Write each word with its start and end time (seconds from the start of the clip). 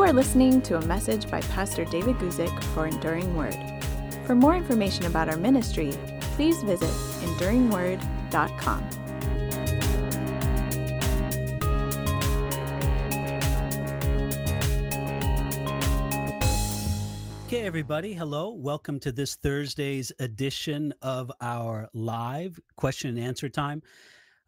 You 0.00 0.06
are 0.06 0.14
listening 0.14 0.62
to 0.62 0.78
a 0.78 0.86
message 0.86 1.30
by 1.30 1.42
Pastor 1.42 1.84
David 1.84 2.16
Guzik 2.16 2.64
for 2.72 2.86
Enduring 2.86 3.36
Word. 3.36 3.54
For 4.24 4.34
more 4.34 4.56
information 4.56 5.04
about 5.04 5.28
our 5.28 5.36
ministry, 5.36 5.90
please 6.36 6.62
visit 6.62 6.88
enduringword.com. 6.88 8.88
Okay, 17.44 17.60
everybody, 17.60 18.14
hello. 18.14 18.54
Welcome 18.54 19.00
to 19.00 19.12
this 19.12 19.34
Thursday's 19.34 20.12
edition 20.18 20.94
of 21.02 21.30
our 21.42 21.90
live 21.92 22.58
question 22.76 23.10
and 23.10 23.18
answer 23.18 23.50
time. 23.50 23.82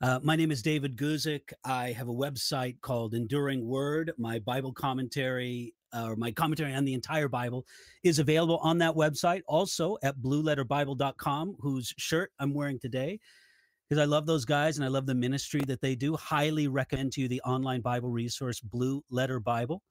Uh, 0.02 0.18
my 0.20 0.34
name 0.34 0.50
is 0.50 0.62
David 0.62 0.96
Guzik. 0.96 1.52
I 1.64 1.92
have 1.92 2.08
a 2.08 2.12
website 2.12 2.80
called 2.80 3.14
Enduring 3.14 3.64
Word. 3.64 4.10
My 4.18 4.40
Bible 4.40 4.72
commentary, 4.72 5.74
uh, 5.92 6.06
or 6.08 6.16
my 6.16 6.32
commentary 6.32 6.74
on 6.74 6.84
the 6.84 6.92
entire 6.92 7.28
Bible, 7.28 7.64
is 8.02 8.18
available 8.18 8.58
on 8.64 8.78
that 8.78 8.96
website. 8.96 9.42
Also 9.46 9.98
at 10.02 10.18
blueletterbible.com, 10.18 11.54
whose 11.60 11.94
shirt 11.98 12.32
I'm 12.40 12.52
wearing 12.52 12.80
today, 12.80 13.20
because 13.88 14.02
I 14.02 14.04
love 14.06 14.26
those 14.26 14.44
guys 14.44 14.76
and 14.76 14.84
I 14.84 14.88
love 14.88 15.06
the 15.06 15.14
ministry 15.14 15.60
that 15.68 15.80
they 15.80 15.94
do. 15.94 16.16
Highly 16.16 16.66
recommend 16.66 17.12
to 17.12 17.20
you 17.20 17.28
the 17.28 17.42
online 17.42 17.80
Bible 17.80 18.10
resource, 18.10 18.58
Blue 18.58 19.04
Letter 19.08 19.38
Bible. 19.38 19.84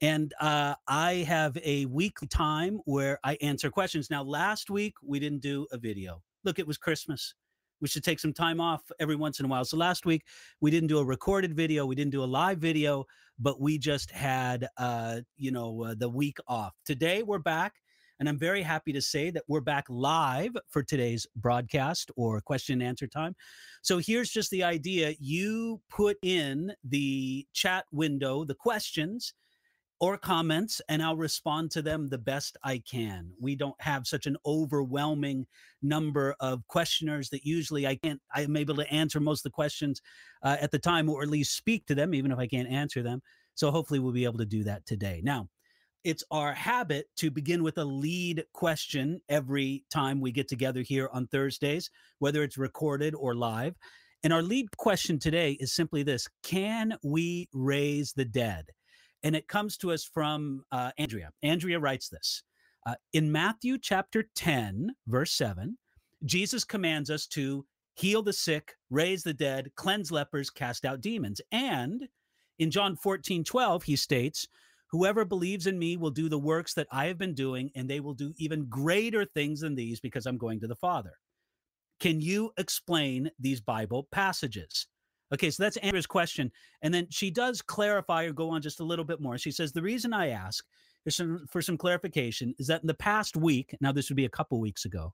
And 0.00 0.32
uh, 0.40 0.74
I 0.88 1.16
have 1.28 1.58
a 1.62 1.84
weekly 1.84 2.28
time 2.28 2.80
where 2.86 3.18
I 3.22 3.36
answer 3.42 3.70
questions. 3.70 4.08
Now, 4.08 4.22
last 4.22 4.70
week 4.70 4.94
we 5.02 5.20
didn't 5.20 5.42
do 5.42 5.66
a 5.70 5.76
video. 5.76 6.22
Look, 6.44 6.58
it 6.58 6.66
was 6.66 6.78
Christmas 6.78 7.34
we 7.84 7.88
should 7.88 8.02
take 8.02 8.18
some 8.18 8.32
time 8.32 8.62
off 8.62 8.80
every 8.98 9.14
once 9.14 9.40
in 9.40 9.44
a 9.44 9.48
while. 9.48 9.62
So 9.62 9.76
last 9.76 10.06
week 10.06 10.24
we 10.62 10.70
didn't 10.70 10.88
do 10.88 11.00
a 11.00 11.04
recorded 11.04 11.54
video, 11.54 11.84
we 11.84 11.94
didn't 11.94 12.12
do 12.12 12.24
a 12.24 12.32
live 12.40 12.56
video, 12.56 13.04
but 13.38 13.60
we 13.60 13.76
just 13.76 14.10
had 14.10 14.66
uh, 14.78 15.20
you 15.36 15.50
know 15.50 15.84
uh, 15.84 15.94
the 15.98 16.08
week 16.08 16.38
off. 16.48 16.72
Today 16.86 17.22
we're 17.22 17.38
back. 17.38 17.74
And 18.20 18.28
I'm 18.28 18.38
very 18.38 18.62
happy 18.62 18.92
to 18.92 19.02
say 19.02 19.30
that 19.30 19.42
we're 19.48 19.60
back 19.60 19.84
live 19.88 20.52
for 20.68 20.84
today's 20.84 21.26
broadcast 21.34 22.12
or 22.16 22.40
question 22.40 22.74
and 22.74 22.88
answer 22.88 23.08
time. 23.08 23.34
So 23.82 23.98
here's 23.98 24.30
just 24.30 24.50
the 24.52 24.62
idea 24.62 25.14
you 25.18 25.80
put 25.90 26.16
in 26.22 26.72
the 26.84 27.44
chat 27.52 27.86
window 27.90 28.44
the 28.44 28.54
questions 28.54 29.34
or 30.04 30.18
comments 30.18 30.82
and 30.90 31.02
I'll 31.02 31.16
respond 31.16 31.70
to 31.70 31.80
them 31.80 32.08
the 32.08 32.18
best 32.18 32.58
I 32.62 32.82
can. 32.86 33.32
We 33.40 33.56
don't 33.56 33.80
have 33.80 34.06
such 34.06 34.26
an 34.26 34.36
overwhelming 34.44 35.46
number 35.80 36.34
of 36.40 36.60
questioners 36.68 37.30
that 37.30 37.46
usually 37.46 37.86
I 37.86 37.96
can't, 37.96 38.20
I'm 38.34 38.54
able 38.54 38.74
to 38.74 38.92
answer 38.92 39.18
most 39.18 39.38
of 39.38 39.44
the 39.44 39.54
questions 39.54 40.02
uh, 40.42 40.58
at 40.60 40.72
the 40.72 40.78
time 40.78 41.08
or 41.08 41.22
at 41.22 41.30
least 41.30 41.56
speak 41.56 41.86
to 41.86 41.94
them, 41.94 42.12
even 42.12 42.30
if 42.30 42.38
I 42.38 42.46
can't 42.46 42.68
answer 42.68 43.02
them. 43.02 43.22
So 43.54 43.70
hopefully 43.70 43.98
we'll 43.98 44.12
be 44.12 44.26
able 44.26 44.36
to 44.40 44.44
do 44.44 44.62
that 44.64 44.84
today. 44.84 45.22
Now, 45.24 45.48
it's 46.04 46.22
our 46.30 46.52
habit 46.52 47.06
to 47.16 47.30
begin 47.30 47.62
with 47.62 47.78
a 47.78 47.84
lead 47.86 48.44
question 48.52 49.22
every 49.30 49.86
time 49.90 50.20
we 50.20 50.32
get 50.32 50.48
together 50.48 50.82
here 50.82 51.08
on 51.14 51.28
Thursdays, 51.28 51.88
whether 52.18 52.42
it's 52.42 52.58
recorded 52.58 53.14
or 53.14 53.34
live. 53.34 53.74
And 54.22 54.34
our 54.34 54.42
lead 54.42 54.76
question 54.76 55.18
today 55.18 55.52
is 55.52 55.74
simply 55.74 56.02
this 56.02 56.28
Can 56.42 56.94
we 57.02 57.48
raise 57.54 58.12
the 58.12 58.26
dead? 58.26 58.66
And 59.24 59.34
it 59.34 59.48
comes 59.48 59.76
to 59.78 59.90
us 59.90 60.04
from 60.04 60.64
uh, 60.70 60.92
Andrea. 60.98 61.30
Andrea 61.42 61.80
writes 61.80 62.08
this 62.08 62.42
uh, 62.86 62.94
In 63.14 63.32
Matthew 63.32 63.78
chapter 63.78 64.24
10, 64.36 64.90
verse 65.08 65.32
7, 65.32 65.76
Jesus 66.24 66.62
commands 66.62 67.10
us 67.10 67.26
to 67.28 67.64
heal 67.94 68.22
the 68.22 68.32
sick, 68.32 68.74
raise 68.90 69.22
the 69.22 69.34
dead, 69.34 69.70
cleanse 69.76 70.12
lepers, 70.12 70.50
cast 70.50 70.84
out 70.84 71.00
demons. 71.00 71.40
And 71.50 72.06
in 72.58 72.70
John 72.70 72.96
14, 72.96 73.44
12, 73.44 73.82
he 73.82 73.96
states, 73.96 74.46
Whoever 74.90 75.24
believes 75.24 75.66
in 75.66 75.78
me 75.78 75.96
will 75.96 76.10
do 76.10 76.28
the 76.28 76.38
works 76.38 76.74
that 76.74 76.86
I 76.92 77.06
have 77.06 77.18
been 77.18 77.34
doing, 77.34 77.70
and 77.74 77.88
they 77.88 78.00
will 78.00 78.14
do 78.14 78.32
even 78.36 78.66
greater 78.66 79.24
things 79.24 79.60
than 79.60 79.74
these 79.74 80.00
because 80.00 80.26
I'm 80.26 80.38
going 80.38 80.60
to 80.60 80.68
the 80.68 80.76
Father. 80.76 81.14
Can 81.98 82.20
you 82.20 82.52
explain 82.58 83.30
these 83.38 83.60
Bible 83.60 84.06
passages? 84.12 84.86
Okay, 85.34 85.50
so 85.50 85.64
that's 85.64 85.76
Andrea's 85.78 86.06
question. 86.06 86.52
And 86.82 86.94
then 86.94 87.08
she 87.10 87.28
does 87.28 87.60
clarify 87.60 88.22
or 88.22 88.32
go 88.32 88.50
on 88.50 88.62
just 88.62 88.78
a 88.78 88.84
little 88.84 89.04
bit 89.04 89.20
more. 89.20 89.36
She 89.36 89.50
says, 89.50 89.72
The 89.72 89.82
reason 89.82 90.12
I 90.12 90.28
ask 90.28 90.64
is 91.06 91.20
for 91.50 91.60
some 91.60 91.76
clarification 91.76 92.54
is 92.58 92.68
that 92.68 92.82
in 92.82 92.86
the 92.86 92.94
past 92.94 93.36
week, 93.36 93.74
now 93.80 93.90
this 93.90 94.08
would 94.08 94.16
be 94.16 94.26
a 94.26 94.30
couple 94.30 94.60
weeks 94.60 94.84
ago, 94.84 95.12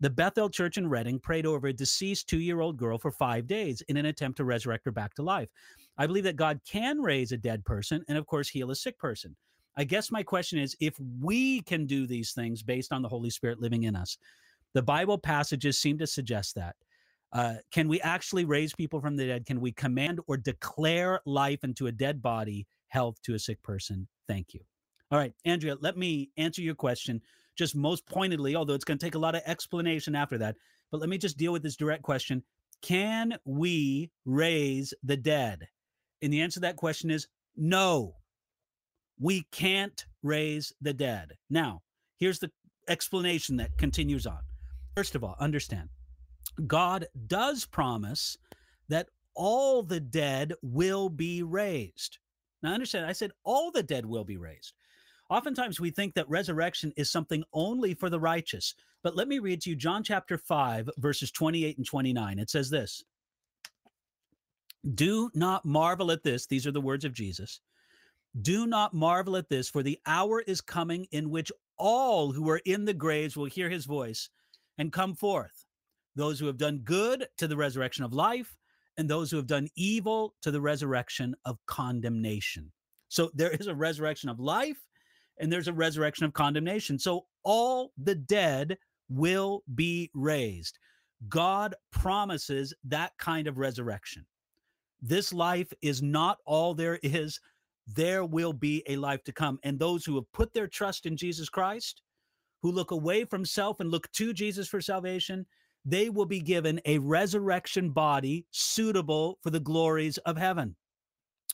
the 0.00 0.10
Bethel 0.10 0.50
Church 0.50 0.76
in 0.76 0.86
Redding 0.86 1.18
prayed 1.18 1.46
over 1.46 1.68
a 1.68 1.72
deceased 1.72 2.28
two 2.28 2.40
year 2.40 2.60
old 2.60 2.76
girl 2.76 2.98
for 2.98 3.10
five 3.10 3.46
days 3.46 3.80
in 3.88 3.96
an 3.96 4.04
attempt 4.04 4.36
to 4.36 4.44
resurrect 4.44 4.84
her 4.84 4.92
back 4.92 5.14
to 5.14 5.22
life. 5.22 5.48
I 5.96 6.06
believe 6.06 6.24
that 6.24 6.36
God 6.36 6.60
can 6.70 7.00
raise 7.00 7.32
a 7.32 7.38
dead 7.38 7.64
person 7.64 8.04
and, 8.06 8.18
of 8.18 8.26
course, 8.26 8.50
heal 8.50 8.70
a 8.70 8.76
sick 8.76 8.98
person. 8.98 9.34
I 9.76 9.84
guess 9.84 10.10
my 10.10 10.22
question 10.22 10.58
is 10.58 10.76
if 10.78 10.94
we 11.20 11.62
can 11.62 11.86
do 11.86 12.06
these 12.06 12.32
things 12.32 12.62
based 12.62 12.92
on 12.92 13.00
the 13.00 13.08
Holy 13.08 13.30
Spirit 13.30 13.60
living 13.60 13.84
in 13.84 13.96
us, 13.96 14.18
the 14.74 14.82
Bible 14.82 15.16
passages 15.16 15.78
seem 15.78 15.96
to 15.98 16.06
suggest 16.06 16.54
that. 16.56 16.76
Uh, 17.34 17.56
can 17.72 17.88
we 17.88 18.00
actually 18.00 18.44
raise 18.44 18.72
people 18.72 19.00
from 19.00 19.16
the 19.16 19.26
dead? 19.26 19.44
Can 19.44 19.60
we 19.60 19.72
command 19.72 20.20
or 20.28 20.36
declare 20.36 21.20
life 21.26 21.64
into 21.64 21.88
a 21.88 21.92
dead 21.92 22.22
body, 22.22 22.66
health 22.88 23.16
to 23.24 23.34
a 23.34 23.38
sick 23.38 23.60
person? 23.62 24.06
Thank 24.28 24.54
you. 24.54 24.60
All 25.10 25.18
right, 25.18 25.32
Andrea, 25.44 25.76
let 25.80 25.96
me 25.96 26.30
answer 26.36 26.62
your 26.62 26.76
question 26.76 27.20
just 27.56 27.74
most 27.74 28.06
pointedly, 28.06 28.54
although 28.54 28.74
it's 28.74 28.84
going 28.84 28.98
to 28.98 29.04
take 29.04 29.16
a 29.16 29.20
lot 29.20 29.34
of 29.34 29.42
explanation 29.46 30.14
after 30.14 30.38
that. 30.38 30.56
But 30.90 31.00
let 31.00 31.10
me 31.10 31.18
just 31.18 31.36
deal 31.36 31.52
with 31.52 31.62
this 31.62 31.76
direct 31.76 32.02
question 32.02 32.42
Can 32.82 33.36
we 33.44 34.10
raise 34.24 34.94
the 35.02 35.16
dead? 35.16 35.66
And 36.22 36.32
the 36.32 36.40
answer 36.40 36.54
to 36.54 36.60
that 36.60 36.76
question 36.76 37.10
is 37.10 37.26
no. 37.56 38.14
We 39.18 39.44
can't 39.52 40.04
raise 40.22 40.72
the 40.80 40.92
dead. 40.92 41.32
Now, 41.50 41.82
here's 42.18 42.38
the 42.38 42.50
explanation 42.88 43.56
that 43.58 43.76
continues 43.76 44.26
on. 44.26 44.40
First 44.96 45.14
of 45.14 45.22
all, 45.22 45.36
understand 45.38 45.88
God 46.66 47.06
does 47.26 47.64
promise 47.64 48.38
that 48.88 49.08
all 49.34 49.82
the 49.82 50.00
dead 50.00 50.54
will 50.62 51.08
be 51.08 51.42
raised. 51.42 52.18
Now, 52.62 52.72
understand, 52.72 53.06
I 53.06 53.12
said 53.12 53.32
all 53.44 53.70
the 53.70 53.82
dead 53.82 54.06
will 54.06 54.24
be 54.24 54.36
raised. 54.36 54.74
Oftentimes, 55.30 55.80
we 55.80 55.90
think 55.90 56.14
that 56.14 56.28
resurrection 56.28 56.92
is 56.96 57.10
something 57.10 57.42
only 57.52 57.94
for 57.94 58.10
the 58.10 58.20
righteous. 58.20 58.74
But 59.02 59.16
let 59.16 59.28
me 59.28 59.38
read 59.38 59.60
to 59.62 59.70
you 59.70 59.76
John 59.76 60.02
chapter 60.02 60.38
5, 60.38 60.90
verses 60.98 61.30
28 61.30 61.78
and 61.78 61.86
29. 61.86 62.38
It 62.38 62.50
says 62.50 62.70
this 62.70 63.04
Do 64.94 65.30
not 65.34 65.64
marvel 65.64 66.10
at 66.10 66.22
this. 66.22 66.46
These 66.46 66.66
are 66.66 66.72
the 66.72 66.80
words 66.80 67.04
of 67.04 67.12
Jesus. 67.12 67.60
Do 68.42 68.66
not 68.66 68.94
marvel 68.94 69.36
at 69.36 69.48
this, 69.48 69.68
for 69.68 69.82
the 69.82 69.98
hour 70.06 70.40
is 70.40 70.60
coming 70.60 71.06
in 71.12 71.30
which 71.30 71.52
all 71.78 72.32
who 72.32 72.48
are 72.50 72.60
in 72.64 72.84
the 72.84 72.94
graves 72.94 73.36
will 73.36 73.44
hear 73.44 73.68
his 73.68 73.84
voice 73.84 74.28
and 74.78 74.92
come 74.92 75.14
forth 75.14 75.63
those 76.16 76.38
who 76.38 76.46
have 76.46 76.58
done 76.58 76.78
good 76.84 77.26
to 77.38 77.48
the 77.48 77.56
resurrection 77.56 78.04
of 78.04 78.12
life, 78.12 78.56
and 78.96 79.08
those 79.08 79.30
who 79.30 79.36
have 79.36 79.46
done 79.46 79.68
evil 79.76 80.34
to 80.42 80.50
the 80.50 80.60
resurrection 80.60 81.34
of 81.44 81.58
condemnation. 81.66 82.70
So 83.08 83.30
there 83.34 83.50
is 83.50 83.66
a 83.66 83.74
resurrection 83.74 84.28
of 84.28 84.40
life 84.40 84.78
and 85.38 85.52
there's 85.52 85.68
a 85.68 85.72
resurrection 85.72 86.24
of 86.24 86.32
condemnation. 86.32 86.98
So 86.98 87.26
all 87.42 87.92
the 88.02 88.14
dead 88.14 88.78
will 89.08 89.62
be 89.74 90.10
raised. 90.14 90.78
God 91.28 91.74
promises 91.90 92.74
that 92.84 93.12
kind 93.18 93.46
of 93.46 93.58
resurrection. 93.58 94.26
This 95.00 95.32
life 95.32 95.72
is 95.82 96.02
not 96.02 96.38
all 96.46 96.74
there 96.74 96.98
is. 97.02 97.40
There 97.86 98.24
will 98.24 98.52
be 98.52 98.82
a 98.88 98.96
life 98.96 99.24
to 99.24 99.32
come. 99.32 99.58
And 99.62 99.78
those 99.78 100.04
who 100.04 100.14
have 100.14 100.30
put 100.32 100.54
their 100.54 100.68
trust 100.68 101.06
in 101.06 101.16
Jesus 101.16 101.48
Christ, 101.48 102.02
who 102.62 102.72
look 102.72 102.92
away 102.92 103.24
from 103.24 103.44
self 103.44 103.80
and 103.80 103.90
look 103.90 104.10
to 104.12 104.32
Jesus 104.32 104.68
for 104.68 104.80
salvation, 104.80 105.44
they 105.84 106.08
will 106.10 106.26
be 106.26 106.40
given 106.40 106.80
a 106.84 106.98
resurrection 106.98 107.90
body 107.90 108.46
suitable 108.50 109.38
for 109.42 109.50
the 109.50 109.60
glories 109.60 110.18
of 110.18 110.36
heaven. 110.36 110.76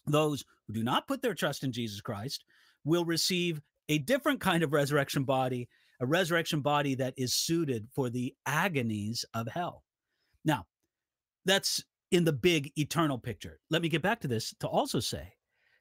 Those 0.06 0.44
who 0.67 0.75
do 0.75 0.82
not 0.82 1.09
put 1.09 1.23
their 1.23 1.35
trust 1.35 1.65
in 1.65 1.73
Jesus 1.73 2.00
Christ 2.00 2.44
will 2.85 3.05
receive 3.05 3.61
a 3.88 3.99
different 3.99 4.41
kind 4.41 4.62
of 4.62 4.73
resurrection 4.73 5.25
body, 5.25 5.69
a 6.00 6.06
resurrection 6.06 6.61
body 6.61 6.94
that 6.94 7.15
is 7.17 7.35
suited 7.35 7.88
for 7.93 8.09
the 8.09 8.35
agonies 8.47 9.25
of 9.35 9.49
hell. 9.49 9.82
Now, 10.44 10.67
that's 11.44 11.83
in 12.11 12.25
the 12.25 12.33
big 12.33 12.73
eternal 12.76 13.19
picture. 13.19 13.59
Let 13.69 13.83
me 13.83 13.88
get 13.88 14.03
back 14.03 14.21
to 14.21 14.29
this 14.29 14.55
to 14.61 14.69
also 14.69 15.00
say 15.00 15.33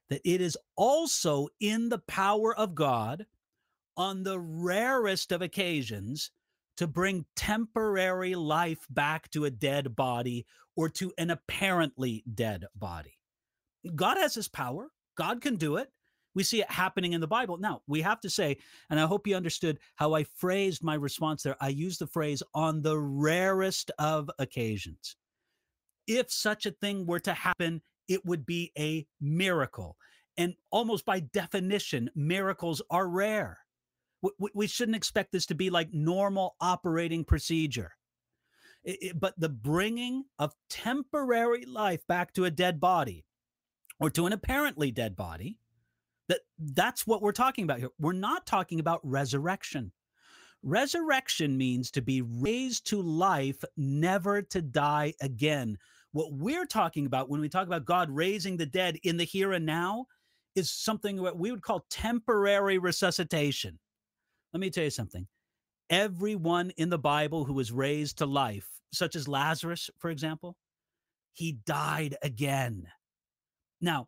that 0.09 0.21
it 0.23 0.41
is 0.41 0.57
also 0.75 1.47
in 1.59 1.89
the 1.89 1.99
power 1.99 2.55
of 2.55 2.75
God 2.75 3.25
on 3.95 4.23
the 4.23 4.39
rarest 4.39 5.31
of 5.31 5.41
occasions 5.41 6.31
to 6.79 6.87
bring 6.87 7.25
temporary 7.35 8.35
life 8.35 8.87
back 8.89 9.29
to 9.31 9.43
a 9.43 9.51
dead 9.51 9.97
body 9.97 10.45
or 10.77 10.87
to 10.87 11.11
an 11.17 11.29
apparently 11.29 12.23
dead 12.35 12.65
body. 12.73 13.17
God 13.97 14.15
has 14.15 14.33
his 14.33 14.47
power. 14.47 14.87
God 15.17 15.41
can 15.41 15.57
do 15.57 15.75
it. 15.75 15.89
We 16.35 16.43
see 16.43 16.61
it 16.61 16.71
happening 16.71 17.11
in 17.11 17.19
the 17.19 17.27
Bible. 17.27 17.57
Now, 17.57 17.81
we 17.87 17.99
have 17.99 18.21
to 18.21 18.29
say, 18.29 18.59
and 18.89 18.97
I 18.97 19.07
hope 19.07 19.27
you 19.27 19.35
understood 19.35 19.77
how 19.95 20.13
I 20.13 20.23
phrased 20.23 20.81
my 20.81 20.93
response 20.93 21.43
there. 21.43 21.57
I 21.59 21.67
used 21.67 21.99
the 21.99 22.07
phrase 22.07 22.41
on 22.53 22.81
the 22.81 22.97
rarest 22.97 23.91
of 23.99 24.31
occasions. 24.39 25.17
If 26.07 26.31
such 26.31 26.65
a 26.65 26.71
thing 26.71 27.05
were 27.05 27.19
to 27.19 27.33
happen, 27.33 27.81
it 28.07 28.25
would 28.25 28.45
be 28.45 28.71
a 28.79 29.05
miracle. 29.19 29.97
And 30.37 30.55
almost 30.71 31.03
by 31.03 31.19
definition, 31.19 32.09
miracles 32.15 32.81
are 32.89 33.09
rare. 33.09 33.57
We, 34.21 34.49
we 34.53 34.67
shouldn't 34.67 34.97
expect 34.97 35.31
this 35.31 35.45
to 35.47 35.55
be 35.55 35.69
like 35.69 35.93
normal 35.93 36.55
operating 36.59 37.23
procedure. 37.23 37.91
It, 38.83 38.97
it, 39.01 39.19
but 39.19 39.33
the 39.37 39.49
bringing 39.49 40.25
of 40.37 40.53
temporary 40.69 41.65
life 41.65 42.05
back 42.07 42.33
to 42.33 42.45
a 42.45 42.51
dead 42.51 42.79
body 42.79 43.25
or 43.99 44.09
to 44.11 44.25
an 44.25 44.33
apparently 44.33 44.91
dead 44.91 45.15
body, 45.15 45.57
that 46.27 46.41
that's 46.57 47.07
what 47.07 47.21
we're 47.21 47.31
talking 47.31 47.63
about 47.63 47.79
here. 47.79 47.89
We're 47.99 48.13
not 48.13 48.45
talking 48.45 48.79
about 48.79 49.01
resurrection. 49.03 49.91
Resurrection 50.61 51.57
means 51.57 51.89
to 51.91 52.01
be 52.01 52.21
raised 52.21 52.87
to 52.87 53.01
life, 53.01 53.63
never 53.77 54.41
to 54.41 54.61
die 54.61 55.13
again. 55.21 55.77
What 56.11 56.33
we're 56.33 56.65
talking 56.65 57.05
about 57.05 57.29
when 57.29 57.39
we 57.39 57.49
talk 57.49 57.67
about 57.67 57.85
God 57.85 58.09
raising 58.09 58.57
the 58.57 58.65
dead 58.65 58.97
in 59.03 59.17
the 59.17 59.23
here 59.23 59.53
and 59.53 59.65
now 59.65 60.07
is 60.55 60.71
something 60.71 61.21
that 61.23 61.37
we 61.37 61.51
would 61.51 61.61
call 61.61 61.85
temporary 61.89 62.77
resuscitation. 62.77 63.79
Let 64.53 64.59
me 64.59 64.69
tell 64.69 64.83
you 64.83 64.89
something. 64.89 65.27
Everyone 65.89 66.71
in 66.77 66.89
the 66.89 66.99
Bible 66.99 67.45
who 67.45 67.53
was 67.53 67.71
raised 67.71 68.19
to 68.19 68.25
life, 68.25 68.67
such 68.93 69.15
as 69.15 69.27
Lazarus, 69.27 69.89
for 69.97 70.09
example, 70.09 70.55
he 71.33 71.53
died 71.65 72.15
again. 72.21 72.87
Now, 73.81 74.07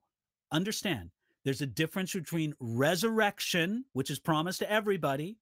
understand 0.51 1.11
there's 1.43 1.61
a 1.61 1.67
difference 1.67 2.13
between 2.13 2.53
resurrection, 2.59 3.85
which 3.93 4.09
is 4.09 4.19
promised 4.19 4.59
to 4.59 4.71
everybody, 4.71 5.37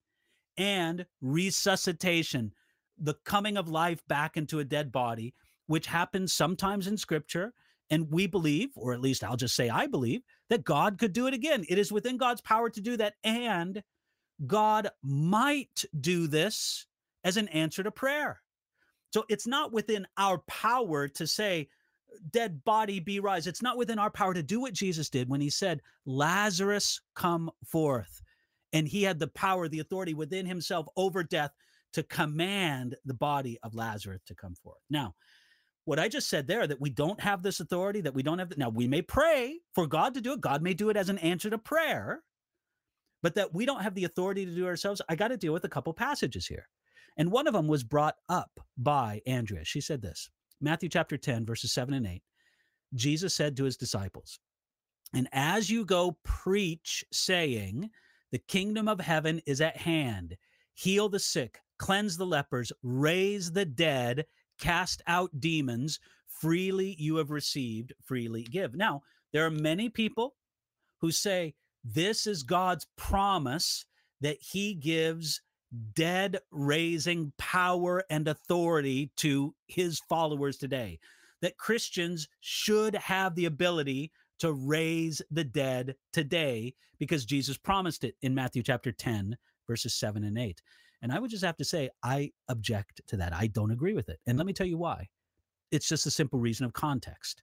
and 0.56 1.06
resuscitation, 1.20 2.52
the 2.98 3.14
coming 3.24 3.56
of 3.56 3.68
life 3.68 4.02
back 4.08 4.36
into 4.36 4.58
a 4.58 4.64
dead 4.64 4.92
body, 4.92 5.34
which 5.66 5.86
happens 5.86 6.32
sometimes 6.32 6.86
in 6.86 6.96
scripture. 6.96 7.52
And 7.90 8.10
we 8.10 8.26
believe, 8.26 8.70
or 8.76 8.92
at 8.92 9.00
least 9.00 9.24
I'll 9.24 9.36
just 9.36 9.56
say 9.56 9.68
I 9.68 9.86
believe, 9.86 10.22
that 10.48 10.64
God 10.64 10.98
could 10.98 11.12
do 11.12 11.26
it 11.26 11.34
again. 11.34 11.64
It 11.68 11.78
is 11.78 11.90
within 11.90 12.18
God's 12.18 12.40
power 12.40 12.70
to 12.70 12.80
do 12.80 12.96
that. 12.98 13.14
And 13.24 13.82
God 14.46 14.88
might 15.02 15.84
do 15.98 16.26
this 16.26 16.86
as 17.24 17.36
an 17.36 17.48
answer 17.48 17.82
to 17.82 17.90
prayer. 17.90 18.40
So 19.12 19.24
it's 19.28 19.46
not 19.46 19.72
within 19.72 20.06
our 20.16 20.38
power 20.46 21.08
to 21.08 21.26
say, 21.26 21.68
dead 22.30 22.64
body 22.64 23.00
be 23.00 23.20
rise. 23.20 23.46
It's 23.46 23.62
not 23.62 23.76
within 23.76 23.98
our 23.98 24.10
power 24.10 24.34
to 24.34 24.42
do 24.42 24.60
what 24.60 24.72
Jesus 24.72 25.10
did 25.10 25.28
when 25.28 25.40
he 25.40 25.50
said, 25.50 25.80
Lazarus 26.06 27.00
come 27.14 27.50
forth 27.66 28.22
and 28.72 28.86
he 28.86 29.02
had 29.02 29.18
the 29.18 29.28
power, 29.28 29.68
the 29.68 29.80
authority 29.80 30.14
within 30.14 30.46
himself 30.46 30.86
over 30.96 31.22
death 31.22 31.50
to 31.92 32.02
command 32.04 32.96
the 33.04 33.14
body 33.14 33.58
of 33.62 33.74
Lazarus 33.74 34.22
to 34.26 34.34
come 34.34 34.54
forth. 34.54 34.80
Now, 34.88 35.14
what 35.84 35.98
I 35.98 36.08
just 36.08 36.28
said 36.28 36.46
there, 36.46 36.66
that 36.66 36.80
we 36.80 36.90
don't 36.90 37.20
have 37.20 37.42
this 37.42 37.58
authority, 37.58 38.00
that 38.02 38.14
we 38.14 38.22
don't 38.22 38.38
have, 38.38 38.50
the, 38.50 38.56
now 38.56 38.68
we 38.68 38.86
may 38.86 39.02
pray 39.02 39.58
for 39.74 39.86
God 39.86 40.14
to 40.14 40.20
do 40.20 40.34
it. 40.34 40.40
God 40.40 40.62
may 40.62 40.74
do 40.74 40.90
it 40.90 40.96
as 40.96 41.08
an 41.08 41.18
answer 41.18 41.50
to 41.50 41.58
prayer, 41.58 42.22
but 43.22 43.34
that 43.34 43.54
we 43.54 43.66
don't 43.66 43.82
have 43.82 43.94
the 43.94 44.04
authority 44.04 44.46
to 44.46 44.54
do 44.54 44.66
ourselves. 44.66 45.02
I 45.08 45.16
got 45.16 45.28
to 45.28 45.36
deal 45.36 45.52
with 45.52 45.64
a 45.64 45.68
couple 45.68 45.92
passages 45.92 46.46
here. 46.46 46.68
And 47.16 47.30
one 47.30 47.46
of 47.46 47.54
them 47.54 47.66
was 47.66 47.84
brought 47.84 48.16
up 48.28 48.60
by 48.78 49.20
Andrea. 49.26 49.64
She 49.64 49.80
said 49.80 50.02
this 50.02 50.30
Matthew 50.60 50.88
chapter 50.88 51.16
10, 51.16 51.44
verses 51.44 51.72
7 51.72 51.94
and 51.94 52.06
8. 52.06 52.22
Jesus 52.94 53.34
said 53.34 53.56
to 53.56 53.64
his 53.64 53.76
disciples, 53.76 54.38
And 55.14 55.28
as 55.32 55.70
you 55.70 55.84
go 55.84 56.16
preach, 56.24 57.04
saying, 57.12 57.90
the 58.32 58.38
kingdom 58.38 58.88
of 58.88 59.00
heaven 59.00 59.40
is 59.46 59.60
at 59.60 59.76
hand. 59.76 60.36
Heal 60.74 61.08
the 61.08 61.18
sick, 61.18 61.58
cleanse 61.78 62.16
the 62.16 62.26
lepers, 62.26 62.72
raise 62.82 63.52
the 63.52 63.64
dead, 63.64 64.26
cast 64.58 65.02
out 65.06 65.40
demons. 65.40 65.98
Freely 66.28 66.96
you 66.98 67.16
have 67.16 67.30
received, 67.30 67.92
freely 68.04 68.44
give. 68.44 68.74
Now, 68.74 69.02
there 69.32 69.44
are 69.44 69.50
many 69.50 69.88
people 69.88 70.36
who 71.00 71.10
say 71.10 71.54
this 71.84 72.26
is 72.26 72.42
God's 72.42 72.86
promise 72.96 73.84
that 74.20 74.38
he 74.40 74.74
gives 74.74 75.40
dead 75.94 76.38
raising 76.50 77.32
power 77.38 78.04
and 78.10 78.28
authority 78.28 79.10
to 79.16 79.54
his 79.66 80.00
followers 80.08 80.56
today. 80.56 80.98
That 81.42 81.56
Christians 81.56 82.28
should 82.40 82.94
have 82.96 83.34
the 83.34 83.46
ability 83.46 84.12
to 84.40 84.52
raise 84.52 85.22
the 85.30 85.44
dead 85.44 85.94
today 86.12 86.74
because 86.98 87.24
Jesus 87.24 87.56
promised 87.56 88.04
it 88.04 88.14
in 88.22 88.34
Matthew 88.34 88.62
chapter 88.62 88.92
10, 88.92 89.36
verses 89.66 89.94
7 89.94 90.24
and 90.24 90.38
8. 90.38 90.60
And 91.02 91.12
I 91.12 91.18
would 91.18 91.30
just 91.30 91.44
have 91.44 91.56
to 91.56 91.64
say, 91.64 91.88
I 92.02 92.30
object 92.48 93.00
to 93.06 93.16
that. 93.16 93.34
I 93.34 93.46
don't 93.46 93.70
agree 93.70 93.94
with 93.94 94.08
it. 94.08 94.18
And 94.26 94.36
let 94.36 94.46
me 94.46 94.52
tell 94.52 94.66
you 94.66 94.76
why. 94.76 95.08
It's 95.70 95.88
just 95.88 96.06
a 96.06 96.10
simple 96.10 96.38
reason 96.38 96.66
of 96.66 96.72
context. 96.72 97.42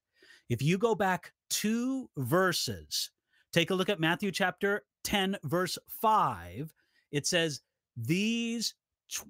If 0.49 0.61
you 0.61 0.77
go 0.77 0.93
back 0.93 1.33
two 1.49 2.09
verses, 2.17 3.09
take 3.57 3.71
a 3.71 3.75
look 3.75 3.89
at 3.89 3.99
Matthew 3.99 4.31
chapter 4.31 4.83
10, 5.03 5.37
verse 5.45 5.79
5, 5.99 6.71
it 7.11 7.25
says, 7.25 7.61
These 7.95 8.75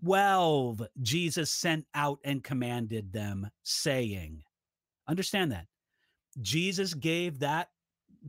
12 0.03 0.81
Jesus 1.01 1.49
sent 1.49 1.85
out 1.95 2.19
and 2.25 2.43
commanded 2.43 3.13
them, 3.13 3.49
saying, 3.63 4.43
Understand 5.07 5.53
that. 5.53 5.67
Jesus 6.41 6.93
gave 6.93 7.39
that 7.39 7.69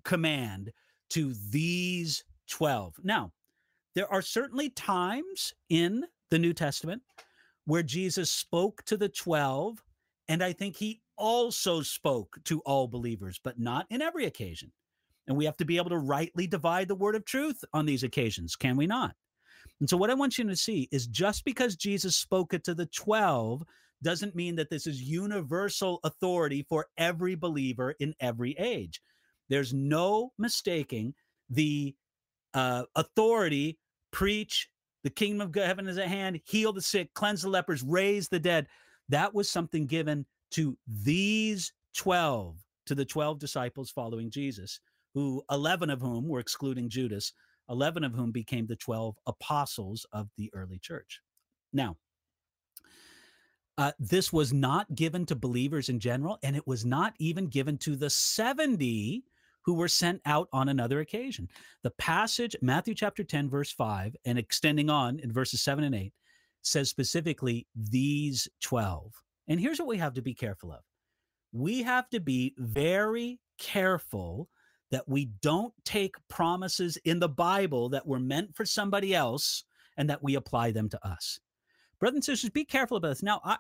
command 0.05 0.73
to 1.11 1.35
these 1.51 2.23
12. 2.49 2.95
Now, 3.03 3.33
there 3.97 4.11
are 4.13 4.23
certainly 4.23 4.71
times 4.71 5.53
in 5.69 6.05
the 6.31 6.39
New 6.39 6.53
Testament 6.53 7.03
where 7.65 7.83
Jesus 7.83 8.31
spoke 8.31 8.85
to 8.85 8.97
the 8.97 9.09
12, 9.09 9.83
and 10.29 10.45
I 10.45 10.53
think 10.53 10.77
he 10.77 11.01
also 11.17 11.83
spoke 11.83 12.39
to 12.45 12.61
all 12.61 12.87
believers, 12.87 13.41
but 13.43 13.59
not 13.59 13.87
in 13.91 14.01
every 14.01 14.27
occasion. 14.27 14.71
And 15.29 15.37
we 15.37 15.45
have 15.45 15.57
to 15.59 15.65
be 15.65 15.77
able 15.77 15.91
to 15.91 15.99
rightly 15.99 16.47
divide 16.47 16.89
the 16.89 16.95
word 16.95 17.15
of 17.15 17.25
truth 17.25 17.63
on 17.73 17.87
these 17.87 18.03
occasions, 18.03 18.57
can 18.57 18.77
we 18.77 18.87
not? 18.87 19.15
And 19.81 19.89
so, 19.89 19.97
what 19.97 20.11
I 20.11 20.15
want 20.15 20.39
you 20.39 20.45
to 20.49 20.57
see 20.57 20.89
is 20.91 21.07
just 21.07 21.45
because 21.45 21.77
Jesus 21.77 22.17
spoke 22.17 22.55
it 22.55 22.65
to 22.65 22.75
the 22.75 22.87
12 22.87 23.63
doesn't 24.03 24.35
mean 24.35 24.57
that 24.57 24.71
this 24.71 24.87
is 24.87 25.03
universal 25.03 26.01
authority 26.05 26.65
for 26.69 26.87
every 26.97 27.35
believer 27.35 27.95
in 28.01 28.15
every 28.21 28.53
age. 28.59 29.01
There's 29.49 29.73
no 29.73 30.33
mistaking 30.39 31.15
the 31.51 31.95
uh, 32.55 32.85
authority, 32.97 33.79
preach, 34.11 34.69
the 35.05 35.11
kingdom 35.11 35.49
of 35.49 35.55
heaven 35.55 35.89
is 35.89 35.99
at 35.99 36.09
hand, 36.09 36.41
heal 36.45 36.73
the 36.73 36.83
sick, 36.83 37.13
cleanse 37.15 37.43
the 37.43 37.49
lepers, 37.49 37.83
raise 37.83 38.29
the 38.29 38.41
dead. 38.41 38.67
That 39.09 39.33
was 39.35 39.51
something 39.51 39.87
given 39.87 40.27
to 40.53 40.77
these 40.87 41.73
12, 41.97 42.57
to 42.87 42.95
the 42.95 43.05
12 43.05 43.39
disciples 43.39 43.91
following 43.91 44.31
Jesus, 44.31 44.81
who 45.19 45.43
11 45.51 45.91
of 45.91 46.01
whom 46.01 46.29
were 46.29 46.39
excluding 46.39 46.89
Judas, 46.89 47.33
11 47.69 48.05
of 48.05 48.15
whom 48.15 48.31
became 48.31 48.69
the 48.69 48.77
12 48.77 49.17
apostles 49.27 50.07
of 50.13 50.29
the 50.37 50.49
early 50.55 50.79
church. 50.79 51.21
Now, 51.73 51.97
uh, 53.79 53.91
this 53.99 54.33
was 54.33 54.53
not 54.53 54.95
given 54.95 55.27
to 55.27 55.35
believers 55.35 55.89
in 55.89 55.99
general, 55.99 56.39
and 56.45 56.55
it 56.55 56.65
was 56.69 56.85
not 56.85 57.15
even 57.19 57.49
given 57.49 57.77
to 57.79 57.97
the 57.97 58.09
70 58.09 59.25
who 59.65 59.75
were 59.75 59.89
sent 59.89 60.21
out 60.25 60.49
on 60.53 60.69
another 60.69 61.01
occasion. 61.01 61.49
The 61.83 61.91
passage, 61.91 62.55
Matthew 62.63 62.95
chapter 62.95 63.25
10, 63.25 63.51
verse 63.51 63.73
5, 63.73 64.15
and 64.25 64.39
extending 64.39 64.89
on 64.89 65.19
in 65.19 65.33
verses 65.33 65.63
7 65.63 65.83
and 65.83 65.97
8, 65.97 66.13
says 66.63 66.91
specifically 66.91 67.67
these 67.75 68.49
12. 68.63 69.13
And 69.49 69.59
here's 69.59 69.81
what 69.81 69.89
we 69.89 69.99
have 69.99 70.15
to 70.15 70.23
be 70.23 70.35
careful 70.35 70.71
of 70.71 70.81
we 71.53 71.83
have 71.83 72.09
to 72.11 72.21
be 72.21 72.55
very 72.59 73.41
careful 73.59 74.49
that 74.91 75.09
we 75.09 75.27
don't 75.43 75.75
take 75.85 76.15
promises 76.29 76.97
in 77.05 77.19
the 77.19 77.29
Bible 77.29 77.89
that 77.91 78.07
were 78.07 78.19
meant 78.21 78.55
for 78.57 78.65
somebody 78.65 79.15
else 79.15 79.65
and 79.97 80.09
that 80.09 80.23
we 80.23 80.35
apply 80.35 80.71
them 80.71 80.89
to 80.89 81.07
us. 81.07 81.41
Brothers 82.01 82.17
and 82.17 82.25
sisters, 82.25 82.51
be 82.51 82.65
careful 82.65 82.97
about 82.97 83.09
this. 83.09 83.23
Now, 83.23 83.41
I, 83.45 83.57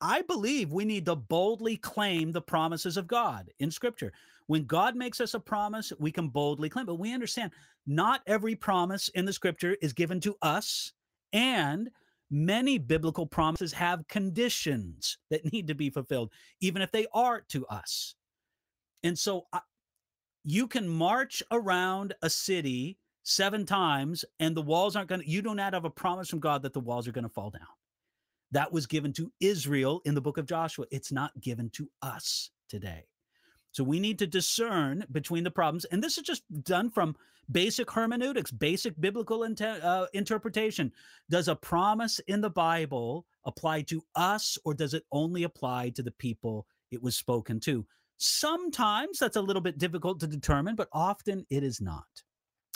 I 0.00 0.22
believe 0.22 0.72
we 0.72 0.84
need 0.84 1.06
to 1.06 1.16
boldly 1.16 1.76
claim 1.76 2.32
the 2.32 2.42
promises 2.42 2.96
of 2.96 3.06
God 3.06 3.50
in 3.58 3.70
Scripture. 3.70 4.12
When 4.46 4.64
God 4.64 4.96
makes 4.96 5.20
us 5.20 5.34
a 5.34 5.40
promise, 5.40 5.92
we 5.98 6.10
can 6.10 6.28
boldly 6.28 6.68
claim, 6.68 6.86
but 6.86 6.98
we 6.98 7.14
understand 7.14 7.52
not 7.86 8.22
every 8.26 8.54
promise 8.54 9.08
in 9.10 9.24
the 9.24 9.32
Scripture 9.32 9.76
is 9.80 9.92
given 9.92 10.20
to 10.20 10.36
us, 10.42 10.92
and 11.32 11.90
many 12.30 12.78
biblical 12.78 13.26
promises 13.26 13.72
have 13.72 14.06
conditions 14.08 15.18
that 15.30 15.50
need 15.52 15.68
to 15.68 15.74
be 15.74 15.90
fulfilled, 15.90 16.30
even 16.60 16.82
if 16.82 16.90
they 16.90 17.06
are 17.14 17.42
to 17.48 17.66
us. 17.66 18.14
And 19.02 19.18
so 19.18 19.46
I, 19.52 19.60
you 20.44 20.66
can 20.68 20.88
march 20.88 21.42
around 21.50 22.14
a 22.22 22.30
city 22.30 22.98
seven 23.22 23.64
times, 23.64 24.24
and 24.38 24.54
the 24.54 24.62
walls 24.62 24.96
aren't 24.96 25.08
going 25.08 25.22
to, 25.22 25.28
you 25.28 25.40
do 25.40 25.54
not 25.54 25.72
have 25.72 25.86
a 25.86 25.90
promise 25.90 26.28
from 26.28 26.40
God 26.40 26.62
that 26.62 26.74
the 26.74 26.80
walls 26.80 27.08
are 27.08 27.12
going 27.12 27.24
to 27.24 27.30
fall 27.30 27.50
down. 27.50 27.62
That 28.52 28.72
was 28.72 28.86
given 28.86 29.12
to 29.14 29.32
Israel 29.40 30.02
in 30.04 30.14
the 30.14 30.20
book 30.20 30.38
of 30.38 30.46
Joshua. 30.46 30.84
It's 30.90 31.10
not 31.10 31.38
given 31.40 31.70
to 31.70 31.90
us 32.02 32.50
today. 32.68 33.06
So 33.72 33.82
we 33.82 33.98
need 33.98 34.20
to 34.20 34.26
discern 34.26 35.04
between 35.10 35.42
the 35.42 35.50
problems. 35.50 35.84
And 35.86 36.00
this 36.02 36.18
is 36.18 36.24
just 36.24 36.44
done 36.62 36.90
from 36.90 37.16
basic 37.50 37.90
hermeneutics, 37.90 38.52
basic 38.52 39.00
biblical 39.00 39.42
uh, 39.42 40.06
interpretation. 40.12 40.92
Does 41.28 41.48
a 41.48 41.56
promise 41.56 42.20
in 42.28 42.40
the 42.40 42.50
Bible 42.50 43.26
apply 43.44 43.82
to 43.82 44.04
us 44.14 44.56
or 44.64 44.74
does 44.74 44.94
it 44.94 45.04
only 45.10 45.42
apply 45.42 45.90
to 45.90 46.02
the 46.02 46.12
people 46.12 46.66
it 46.92 47.02
was 47.02 47.16
spoken 47.16 47.58
to? 47.60 47.84
Sometimes 48.18 49.18
that's 49.18 49.36
a 49.36 49.42
little 49.42 49.62
bit 49.62 49.78
difficult 49.78 50.20
to 50.20 50.26
determine, 50.26 50.76
but 50.76 50.88
often 50.92 51.44
it 51.50 51.62
is 51.62 51.80
not. 51.80 52.04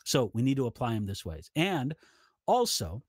So 0.04 0.30
we 0.34 0.42
need 0.42 0.56
to 0.56 0.66
apply 0.66 0.94
them 0.94 1.06
this 1.06 1.24
ways. 1.24 1.50
And 1.54 1.94
also, 2.46 3.02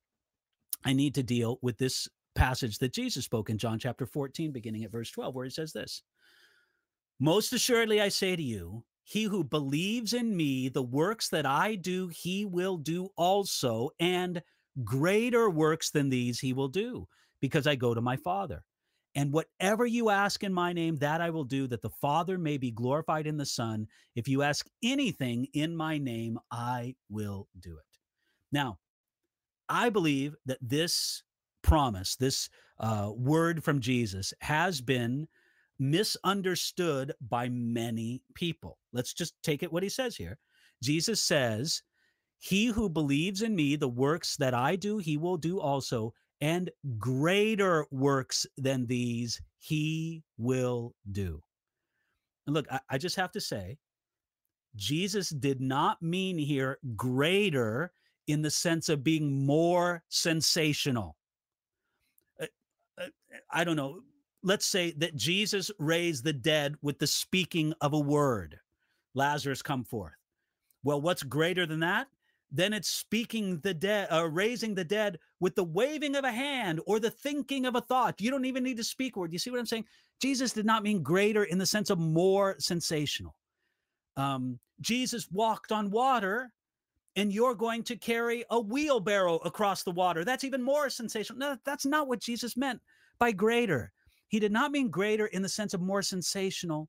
I 0.83 0.93
need 0.93 1.15
to 1.15 1.23
deal 1.23 1.59
with 1.61 1.77
this 1.77 2.07
passage 2.35 2.77
that 2.79 2.93
Jesus 2.93 3.25
spoke 3.25 3.49
in 3.49 3.57
John 3.57 3.79
chapter 3.79 4.05
14, 4.05 4.51
beginning 4.51 4.83
at 4.83 4.91
verse 4.91 5.11
12, 5.11 5.35
where 5.35 5.45
he 5.45 5.51
says 5.51 5.73
this 5.73 6.03
Most 7.19 7.53
assuredly, 7.53 8.01
I 8.01 8.09
say 8.09 8.35
to 8.35 8.43
you, 8.43 8.83
he 9.03 9.23
who 9.23 9.43
believes 9.43 10.13
in 10.13 10.35
me, 10.35 10.69
the 10.69 10.83
works 10.83 11.29
that 11.29 11.45
I 11.45 11.75
do, 11.75 12.09
he 12.09 12.45
will 12.45 12.77
do 12.77 13.09
also, 13.15 13.89
and 13.99 14.41
greater 14.83 15.49
works 15.49 15.89
than 15.89 16.09
these 16.09 16.39
he 16.39 16.53
will 16.53 16.67
do, 16.67 17.07
because 17.41 17.65
I 17.65 17.75
go 17.75 17.93
to 17.93 18.01
my 18.01 18.17
Father. 18.17 18.63
And 19.15 19.33
whatever 19.33 19.85
you 19.85 20.09
ask 20.09 20.43
in 20.43 20.53
my 20.53 20.71
name, 20.71 20.97
that 20.97 21.19
I 21.19 21.29
will 21.31 21.43
do, 21.43 21.67
that 21.67 21.81
the 21.81 21.89
Father 21.89 22.37
may 22.37 22.57
be 22.57 22.71
glorified 22.71 23.25
in 23.25 23.37
the 23.37 23.45
Son. 23.45 23.87
If 24.15 24.27
you 24.27 24.43
ask 24.43 24.67
anything 24.83 25.47
in 25.53 25.75
my 25.75 25.97
name, 25.97 26.37
I 26.51 26.95
will 27.09 27.47
do 27.59 27.71
it. 27.71 27.97
Now, 28.51 28.77
I 29.67 29.89
believe 29.89 30.35
that 30.45 30.59
this 30.61 31.23
promise, 31.61 32.15
this 32.15 32.49
uh, 32.79 33.11
word 33.15 33.63
from 33.63 33.79
Jesus, 33.79 34.33
has 34.41 34.81
been 34.81 35.27
misunderstood 35.79 37.13
by 37.21 37.49
many 37.49 38.21
people. 38.35 38.77
Let's 38.93 39.13
just 39.13 39.33
take 39.43 39.63
it 39.63 39.71
what 39.71 39.83
he 39.83 39.89
says 39.89 40.15
here. 40.15 40.37
Jesus 40.83 41.21
says, 41.21 41.81
He 42.39 42.67
who 42.67 42.89
believes 42.89 43.41
in 43.41 43.55
me, 43.55 43.75
the 43.75 43.87
works 43.87 44.35
that 44.37 44.53
I 44.53 44.75
do, 44.75 44.97
he 44.97 45.17
will 45.17 45.37
do 45.37 45.59
also, 45.59 46.13
and 46.41 46.69
greater 46.97 47.85
works 47.91 48.45
than 48.57 48.85
these 48.85 49.41
he 49.57 50.23
will 50.37 50.93
do. 51.11 51.41
And 52.47 52.53
look, 52.53 52.65
I, 52.71 52.79
I 52.89 52.97
just 52.97 53.15
have 53.17 53.31
to 53.33 53.41
say, 53.41 53.77
Jesus 54.75 55.29
did 55.29 55.59
not 55.59 56.01
mean 56.01 56.37
here 56.37 56.79
greater 56.95 57.91
in 58.27 58.41
the 58.41 58.51
sense 58.51 58.89
of 58.89 59.03
being 59.03 59.45
more 59.45 60.03
sensational. 60.09 61.17
Uh, 62.41 62.45
uh, 63.01 63.07
I 63.51 63.63
don't 63.63 63.75
know. 63.75 64.01
Let's 64.43 64.67
say 64.67 64.91
that 64.97 65.15
Jesus 65.15 65.69
raised 65.79 66.23
the 66.23 66.33
dead 66.33 66.75
with 66.81 66.99
the 66.99 67.07
speaking 67.07 67.73
of 67.81 67.93
a 67.93 67.99
word. 67.99 68.57
Lazarus 69.15 69.61
come 69.61 69.83
forth. 69.83 70.13
Well, 70.83 71.01
what's 71.01 71.23
greater 71.23 71.65
than 71.65 71.81
that? 71.81 72.07
Then 72.51 72.73
it's 72.73 72.89
speaking 72.89 73.59
the 73.59 73.73
dead, 73.73 74.07
uh, 74.11 74.27
raising 74.27 74.73
the 74.73 74.83
dead 74.83 75.19
with 75.39 75.55
the 75.55 75.63
waving 75.63 76.15
of 76.15 76.23
a 76.23 76.31
hand 76.31 76.81
or 76.87 76.99
the 76.99 77.11
thinking 77.11 77.65
of 77.65 77.75
a 77.75 77.81
thought. 77.81 78.19
You 78.19 78.31
don't 78.31 78.45
even 78.45 78.63
need 78.63 78.77
to 78.77 78.83
speak 78.83 79.15
word. 79.15 79.31
You 79.31 79.39
see 79.39 79.51
what 79.51 79.59
I'm 79.59 79.65
saying? 79.65 79.85
Jesus 80.19 80.51
did 80.51 80.65
not 80.65 80.83
mean 80.83 81.03
greater 81.03 81.43
in 81.43 81.57
the 81.57 81.65
sense 81.65 81.89
of 81.89 81.99
more 81.99 82.55
sensational. 82.59 83.35
Um, 84.17 84.59
Jesus 84.81 85.29
walked 85.31 85.71
on 85.71 85.91
water, 85.91 86.51
and 87.15 87.31
you're 87.31 87.55
going 87.55 87.83
to 87.83 87.95
carry 87.95 88.43
a 88.49 88.59
wheelbarrow 88.59 89.35
across 89.37 89.83
the 89.83 89.91
water. 89.91 90.25
That's 90.25 90.43
even 90.43 90.61
more 90.61 90.89
sensational. 90.89 91.39
No, 91.39 91.57
that's 91.65 91.85
not 91.85 92.07
what 92.07 92.19
Jesus 92.19 92.57
meant 92.57 92.81
by 93.19 93.31
greater. 93.31 93.91
He 94.29 94.39
did 94.39 94.51
not 94.51 94.71
mean 94.71 94.89
greater 94.89 95.27
in 95.27 95.41
the 95.41 95.49
sense 95.49 95.73
of 95.73 95.81
more 95.81 96.01
sensational, 96.01 96.87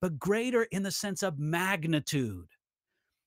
but 0.00 0.18
greater 0.18 0.64
in 0.64 0.82
the 0.82 0.90
sense 0.90 1.22
of 1.22 1.38
magnitude. 1.38 2.46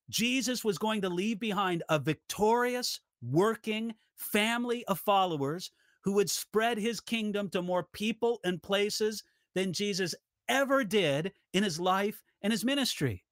Jesus 0.09 0.63
was 0.63 0.77
going 0.77 1.01
to 1.01 1.09
leave 1.09 1.39
behind 1.39 1.83
a 1.89 1.99
victorious, 1.99 2.99
working 3.21 3.93
family 4.15 4.85
of 4.85 4.99
followers 4.99 5.71
who 6.03 6.13
would 6.13 6.29
spread 6.29 6.77
his 6.77 6.99
kingdom 6.99 7.49
to 7.49 7.61
more 7.61 7.87
people 7.93 8.39
and 8.43 8.61
places 8.61 9.23
than 9.55 9.73
Jesus 9.73 10.13
ever 10.47 10.83
did 10.83 11.31
in 11.53 11.63
his 11.63 11.79
life 11.79 12.21
and 12.41 12.53
his 12.53 12.63
ministry. 12.63 13.23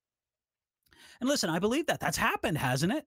And 1.21 1.29
listen, 1.29 1.49
I 1.49 1.59
believe 1.59 1.85
that 1.87 1.99
that's 1.99 2.17
happened, 2.17 2.57
hasn't 2.57 2.93
it? 2.93 3.05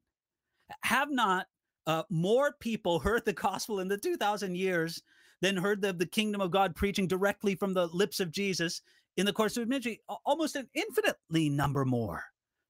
Have 0.84 1.10
not 1.10 1.46
uh, 1.86 2.04
more 2.08 2.54
people 2.60 2.98
heard 3.00 3.24
the 3.24 3.32
gospel 3.32 3.80
in 3.80 3.88
the 3.88 3.98
2000 3.98 4.54
years 4.54 5.02
than 5.42 5.56
heard 5.56 5.82
the, 5.82 5.92
the 5.92 6.06
kingdom 6.06 6.40
of 6.40 6.50
God 6.50 6.74
preaching 6.74 7.08
directly 7.08 7.54
from 7.54 7.74
the 7.74 7.88
lips 7.88 8.20
of 8.20 8.30
Jesus 8.30 8.80
in 9.16 9.26
the 9.26 9.32
course 9.32 9.56
of 9.56 9.68
ministry? 9.68 10.00
Almost 10.24 10.56
an 10.56 10.68
infinitely 10.74 11.48
number 11.48 11.84
more. 11.84 12.22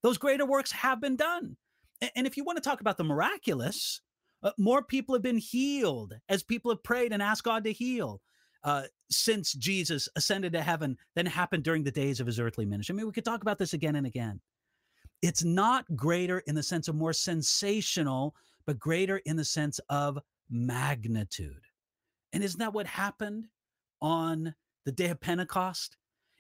Those 0.07 0.19
greater 0.19 0.47
works 0.47 0.71
have 0.71 1.01
been 1.01 1.17
done. 1.17 1.57
And 2.15 2.29
if 2.29 2.37
you 2.37 2.45
want 2.45 2.59
to 2.59 2.63
talk 2.63 2.81
about 2.81 2.97
the 2.97 3.03
miraculous, 3.03 4.01
uh, 4.45 4.53
more 4.57 4.81
people 4.81 5.17
have 5.17 5.23
been 5.23 5.37
healed 5.37 6.15
as 6.29 6.45
people 6.45 6.71
have 6.71 6.85
prayed 6.85 7.13
and 7.13 7.21
asked 7.21 7.43
God 7.43 7.65
to 7.65 7.73
heal 7.73 8.21
uh, 8.63 8.85
since 9.11 9.53
Jesus 9.53 10.09
ascended 10.15 10.53
to 10.53 10.63
heaven 10.63 10.97
than 11.17 11.27
happened 11.27 11.65
during 11.65 11.83
the 11.83 11.91
days 11.91 12.21
of 12.21 12.27
his 12.29 12.39
earthly 12.39 12.65
ministry. 12.65 12.93
I 12.93 12.97
mean, 12.99 13.07
we 13.07 13.13
could 13.13 13.25
talk 13.25 13.43
about 13.43 13.59
this 13.59 13.73
again 13.73 13.97
and 13.97 14.07
again. 14.07 14.41
It's 15.23 15.43
not 15.43 15.85
greater 15.97 16.39
in 16.47 16.55
the 16.55 16.63
sense 16.63 16.87
of 16.87 16.95
more 16.95 17.13
sensational, 17.13 18.37
but 18.65 18.79
greater 18.79 19.17
in 19.25 19.35
the 19.35 19.45
sense 19.45 19.81
of 19.89 20.21
magnitude. 20.49 21.65
And 22.33 22.45
isn't 22.45 22.61
that 22.61 22.75
what 22.75 22.87
happened 22.87 23.49
on 24.01 24.55
the 24.85 24.93
day 24.93 25.09
of 25.09 25.19
Pentecost? 25.19 25.97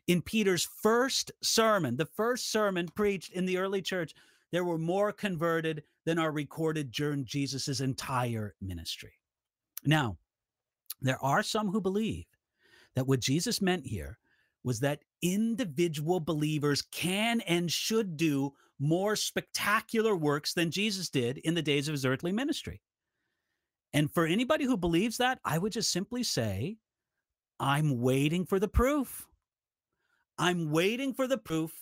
In 0.07 0.23
Peter's 0.23 0.69
first 0.83 1.33
sermon, 1.43 1.97
the 1.97 2.07
first 2.07 2.51
sermon 2.51 2.89
preached 2.95 3.33
in 3.33 3.47
the 3.47 3.59
early 3.59 3.83
church, 3.83 4.15
there 4.53 4.65
were 4.65 4.79
more 4.79 5.13
converted 5.13 5.83
than 6.05 6.19
are 6.19 6.31
recorded 6.31 6.93
during 6.93 7.25
Jesus's 7.25 7.81
entire 7.81 8.55
ministry. 8.61 9.13
Now, 9.85 10.19
there 11.01 11.23
are 11.23 11.43
some 11.43 11.69
who 11.69 11.81
believe 11.81 12.27
that 12.95 13.07
what 13.07 13.21
Jesus 13.21 13.61
meant 13.61 13.87
here 13.87 14.19
was 14.65 14.81
that 14.81 15.03
individual 15.23 16.21
believers 16.21 16.83
can 16.83 17.41
and 17.43 17.71
should 17.71 18.17
do 18.17 18.53
more 18.79 19.17
spectacular 19.17 20.17
works 20.17 20.55
than 20.55 20.71
Jesus 20.71 21.09
did 21.09 21.39
in 21.39 21.55
the 21.55 21.63
days 21.63 21.89
of 21.89 21.93
his 21.93 22.05
earthly 22.05 22.33
ministry. 22.33 22.81
And 23.93 24.13
for 24.13 24.27
anybody 24.27 24.65
who 24.65 24.77
believes 24.77 25.19
that, 25.19 25.39
I 25.45 25.59
would 25.59 25.73
just 25.73 25.91
simply 25.91 26.23
say, 26.23 26.77
I'm 27.59 28.01
waiting 28.01 28.45
for 28.45 28.59
the 28.59 28.69
proof. 28.69 29.27
I'm 30.39 30.71
waiting 30.71 31.15
for 31.15 31.27
the 31.27 31.39
proof 31.39 31.73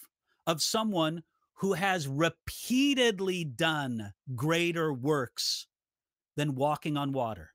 of 0.46 0.62
someone 0.62 1.22
who 1.54 1.72
has 1.72 2.06
repeatedly 2.06 3.44
done 3.44 4.12
greater 4.34 4.92
works 4.92 5.66
than 6.36 6.54
walking 6.54 6.96
on 6.96 7.12
water, 7.12 7.50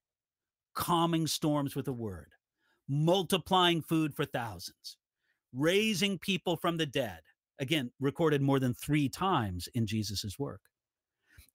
calming 0.73 1.27
storms 1.27 1.75
with 1.75 1.87
a 1.87 1.93
word, 1.93 2.31
multiplying 2.87 3.81
food 3.81 4.13
for 4.15 4.25
thousands, 4.25 4.97
raising 5.53 6.17
people 6.17 6.57
from 6.57 6.77
the 6.77 6.85
dead. 6.85 7.19
Again, 7.59 7.91
recorded 7.99 8.41
more 8.41 8.59
than 8.59 8.73
three 8.73 9.09
times 9.09 9.67
in 9.73 9.85
Jesus' 9.85 10.39
work. 10.39 10.61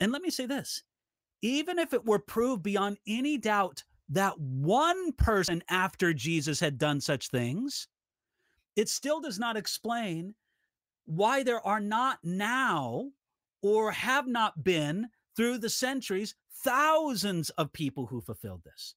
And 0.01 0.13
let 0.13 0.23
me 0.23 0.31
say 0.31 0.47
this 0.47 0.83
even 1.43 1.79
if 1.79 1.93
it 1.93 2.05
were 2.07 2.19
proved 2.19 2.63
beyond 2.63 2.99
any 3.07 3.37
doubt 3.37 3.85
that 4.09 4.39
one 4.39 5.13
person 5.13 5.63
after 5.69 6.15
Jesus 6.15 6.61
had 6.61 6.79
done 6.79 7.01
such 7.01 7.29
things, 7.29 7.89
it 8.76 8.88
still 8.88 9.21
does 9.21 9.38
not 9.38 9.57
explain 9.57 10.35
why 11.07 11.43
there 11.43 11.64
are 11.66 11.81
not 11.81 12.19
now 12.23 13.11
or 13.62 13.93
have 13.93 14.26
not 14.26 14.64
been 14.64 15.09
through 15.37 15.59
the 15.59 15.71
centuries 15.71 16.35
thousands 16.64 17.50
of 17.50 17.73
people 17.73 18.07
who 18.07 18.21
fulfilled 18.21 18.62
this. 18.64 18.95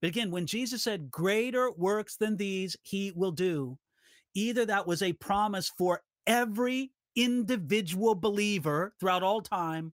But 0.00 0.08
again, 0.08 0.30
when 0.30 0.46
Jesus 0.46 0.82
said, 0.82 1.10
Greater 1.10 1.70
works 1.72 2.16
than 2.16 2.36
these 2.36 2.76
he 2.82 3.12
will 3.14 3.32
do, 3.32 3.78
either 4.34 4.64
that 4.66 4.86
was 4.86 5.02
a 5.02 5.12
promise 5.14 5.70
for 5.76 6.02
every 6.26 6.92
individual 7.16 8.14
believer 8.14 8.94
throughout 9.00 9.22
all 9.22 9.40
time, 9.40 9.92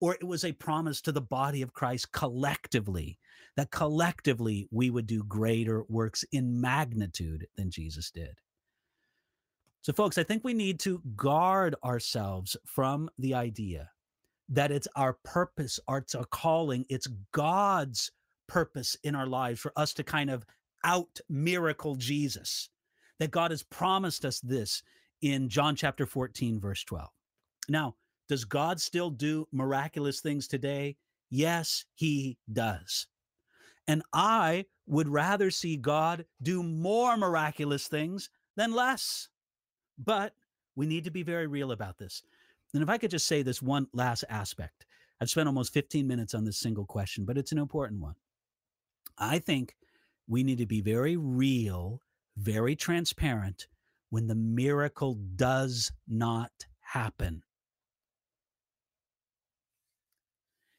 or 0.00 0.14
it 0.14 0.24
was 0.24 0.44
a 0.44 0.52
promise 0.52 1.00
to 1.02 1.12
the 1.12 1.20
body 1.20 1.62
of 1.62 1.72
Christ 1.72 2.12
collectively 2.12 3.18
that 3.56 3.70
collectively 3.70 4.68
we 4.70 4.90
would 4.90 5.06
do 5.06 5.24
greater 5.24 5.84
works 5.88 6.24
in 6.32 6.60
magnitude 6.60 7.46
than 7.56 7.70
Jesus 7.70 8.10
did. 8.10 8.38
So, 9.80 9.92
folks, 9.92 10.18
I 10.18 10.24
think 10.24 10.42
we 10.44 10.54
need 10.54 10.80
to 10.80 11.00
guard 11.14 11.76
ourselves 11.84 12.56
from 12.66 13.08
the 13.18 13.34
idea 13.34 13.90
that 14.48 14.70
it's 14.70 14.88
our 14.96 15.16
purpose, 15.24 15.78
it's 15.88 16.14
our 16.14 16.24
calling, 16.26 16.84
it's 16.88 17.08
God's 17.32 18.10
purpose 18.48 18.96
in 19.04 19.14
our 19.14 19.26
lives 19.26 19.60
for 19.60 19.72
us 19.76 19.94
to 19.94 20.04
kind 20.04 20.30
of 20.30 20.44
out 20.84 21.20
miracle 21.28 21.96
Jesus. 21.96 22.68
That 23.18 23.30
God 23.30 23.50
has 23.50 23.62
promised 23.62 24.24
us 24.24 24.40
this 24.40 24.82
in 25.22 25.48
John 25.48 25.74
chapter 25.74 26.04
14, 26.04 26.60
verse 26.60 26.84
12. 26.84 27.08
Now, 27.68 27.94
does 28.28 28.44
God 28.44 28.80
still 28.80 29.10
do 29.10 29.48
miraculous 29.52 30.20
things 30.20 30.46
today? 30.46 30.96
Yes, 31.30 31.84
he 31.94 32.38
does. 32.52 33.06
And 33.88 34.02
I 34.12 34.66
would 34.86 35.08
rather 35.08 35.50
see 35.50 35.76
God 35.76 36.24
do 36.42 36.62
more 36.62 37.16
miraculous 37.16 37.88
things 37.88 38.30
than 38.56 38.72
less. 38.72 39.28
But 39.98 40.32
we 40.74 40.86
need 40.86 41.04
to 41.04 41.10
be 41.10 41.22
very 41.22 41.46
real 41.46 41.72
about 41.72 41.98
this. 41.98 42.22
And 42.74 42.82
if 42.82 42.88
I 42.88 42.98
could 42.98 43.10
just 43.10 43.26
say 43.26 43.42
this 43.42 43.62
one 43.62 43.86
last 43.92 44.24
aspect, 44.28 44.86
I've 45.20 45.30
spent 45.30 45.48
almost 45.48 45.72
15 45.72 46.06
minutes 46.06 46.34
on 46.34 46.44
this 46.44 46.58
single 46.58 46.84
question, 46.84 47.24
but 47.24 47.38
it's 47.38 47.52
an 47.52 47.58
important 47.58 48.00
one. 48.00 48.14
I 49.18 49.38
think 49.38 49.74
we 50.28 50.42
need 50.42 50.58
to 50.58 50.66
be 50.66 50.80
very 50.82 51.16
real, 51.16 52.02
very 52.36 52.76
transparent 52.76 53.66
when 54.10 54.26
the 54.26 54.34
miracle 54.34 55.14
does 55.36 55.90
not 56.06 56.50
happen. 56.80 57.42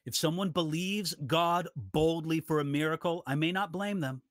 If 0.07 0.15
someone 0.15 0.51
believes 0.51 1.13
God 1.27 1.67
boldly 1.75 2.39
for 2.39 2.61
a 2.61 2.63
miracle, 2.63 3.23
I 3.27 3.35
may 3.35 3.51
not 3.51 3.73
blame 3.73 3.99
them. 3.99 4.21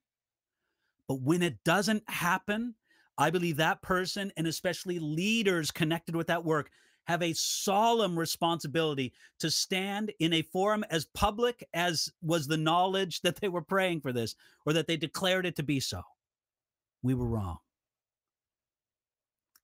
But 1.06 1.20
when 1.20 1.42
it 1.42 1.62
doesn't 1.64 2.08
happen, 2.08 2.74
I 3.18 3.28
believe 3.28 3.58
that 3.58 3.82
person 3.82 4.32
and 4.38 4.46
especially 4.46 4.98
leaders 4.98 5.70
connected 5.70 6.16
with 6.16 6.28
that 6.28 6.46
work 6.46 6.70
have 7.04 7.22
a 7.22 7.34
solemn 7.34 8.18
responsibility 8.18 9.12
to 9.38 9.50
stand 9.50 10.12
in 10.18 10.32
a 10.32 10.40
forum 10.40 10.82
as 10.88 11.04
public 11.04 11.62
as 11.74 12.10
was 12.22 12.46
the 12.46 12.56
knowledge 12.56 13.20
that 13.20 13.36
they 13.36 13.48
were 13.50 13.60
praying 13.60 14.00
for 14.00 14.14
this 14.14 14.34
or 14.64 14.72
that 14.72 14.86
they 14.86 14.96
declared 14.96 15.44
it 15.44 15.56
to 15.56 15.62
be 15.62 15.78
so. 15.78 16.00
We 17.02 17.12
were 17.12 17.26
wrong. 17.26 17.58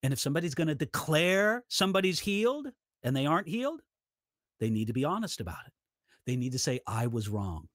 And 0.03 0.13
if 0.13 0.21
somebody's 0.21 0.55
going 0.55 0.69
to 0.69 0.75
declare 0.75 1.65
somebody's 1.69 2.21
healed 2.21 2.69
and 3.03 3.17
they 3.17 3.25
aren't 3.25 3.49
healed, 3.49 3.81
they 4.61 4.69
need 4.69 4.89
to 4.89 4.93
be 4.93 5.07
honest 5.07 5.41
about 5.41 5.67
it 5.67 5.73
they 6.27 6.37
need 6.37 6.53
to 6.53 6.59
say, 6.59 6.81
I 6.87 7.07
was 7.07 7.29
wrong. 7.29 7.69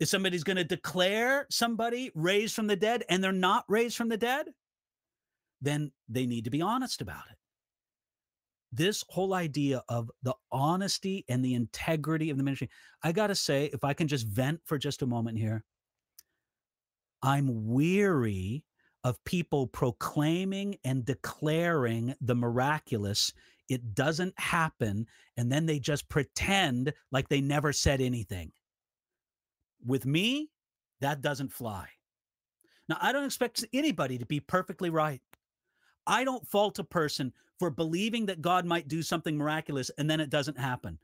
If 0.00 0.08
somebody's 0.08 0.44
going 0.44 0.56
to 0.56 0.64
declare 0.64 1.46
somebody 1.50 2.10
raised 2.14 2.54
from 2.54 2.66
the 2.66 2.76
dead 2.76 3.04
and 3.08 3.22
they're 3.22 3.32
not 3.32 3.64
raised 3.68 3.96
from 3.96 4.08
the 4.08 4.16
dead, 4.16 4.46
then 5.60 5.92
they 6.08 6.26
need 6.26 6.44
to 6.44 6.50
be 6.50 6.60
honest 6.60 7.00
about 7.00 7.24
it. 7.30 7.36
This 8.72 9.04
whole 9.08 9.34
idea 9.34 9.84
of 9.88 10.10
the 10.24 10.34
honesty 10.50 11.24
and 11.28 11.44
the 11.44 11.54
integrity 11.54 12.30
of 12.30 12.36
the 12.36 12.42
ministry, 12.42 12.68
I 13.02 13.12
got 13.12 13.28
to 13.28 13.34
say, 13.36 13.70
if 13.72 13.84
I 13.84 13.94
can 13.94 14.08
just 14.08 14.26
vent 14.26 14.60
for 14.64 14.78
just 14.78 15.02
a 15.02 15.06
moment 15.06 15.38
here, 15.38 15.62
I'm 17.22 17.68
weary 17.68 18.64
of 19.04 19.22
people 19.24 19.68
proclaiming 19.68 20.76
and 20.84 21.04
declaring 21.04 22.14
the 22.20 22.34
miraculous 22.34 23.32
it 23.68 23.94
doesn't 23.94 24.38
happen 24.38 25.06
and 25.36 25.50
then 25.50 25.66
they 25.66 25.78
just 25.78 26.08
pretend 26.08 26.92
like 27.10 27.28
they 27.28 27.40
never 27.40 27.72
said 27.72 28.00
anything 28.00 28.50
with 29.86 30.06
me 30.06 30.50
that 31.00 31.20
doesn't 31.20 31.52
fly 31.52 31.86
now 32.88 32.96
i 33.00 33.12
don't 33.12 33.24
expect 33.24 33.64
anybody 33.72 34.18
to 34.18 34.26
be 34.26 34.40
perfectly 34.40 34.90
right 34.90 35.20
i 36.06 36.24
don't 36.24 36.46
fault 36.46 36.78
a 36.78 36.84
person 36.84 37.32
for 37.58 37.70
believing 37.70 38.26
that 38.26 38.42
god 38.42 38.64
might 38.64 38.88
do 38.88 39.02
something 39.02 39.36
miraculous 39.36 39.90
and 39.98 40.08
then 40.08 40.20
it 40.20 40.30
doesn't 40.30 40.58
happen 40.58 40.98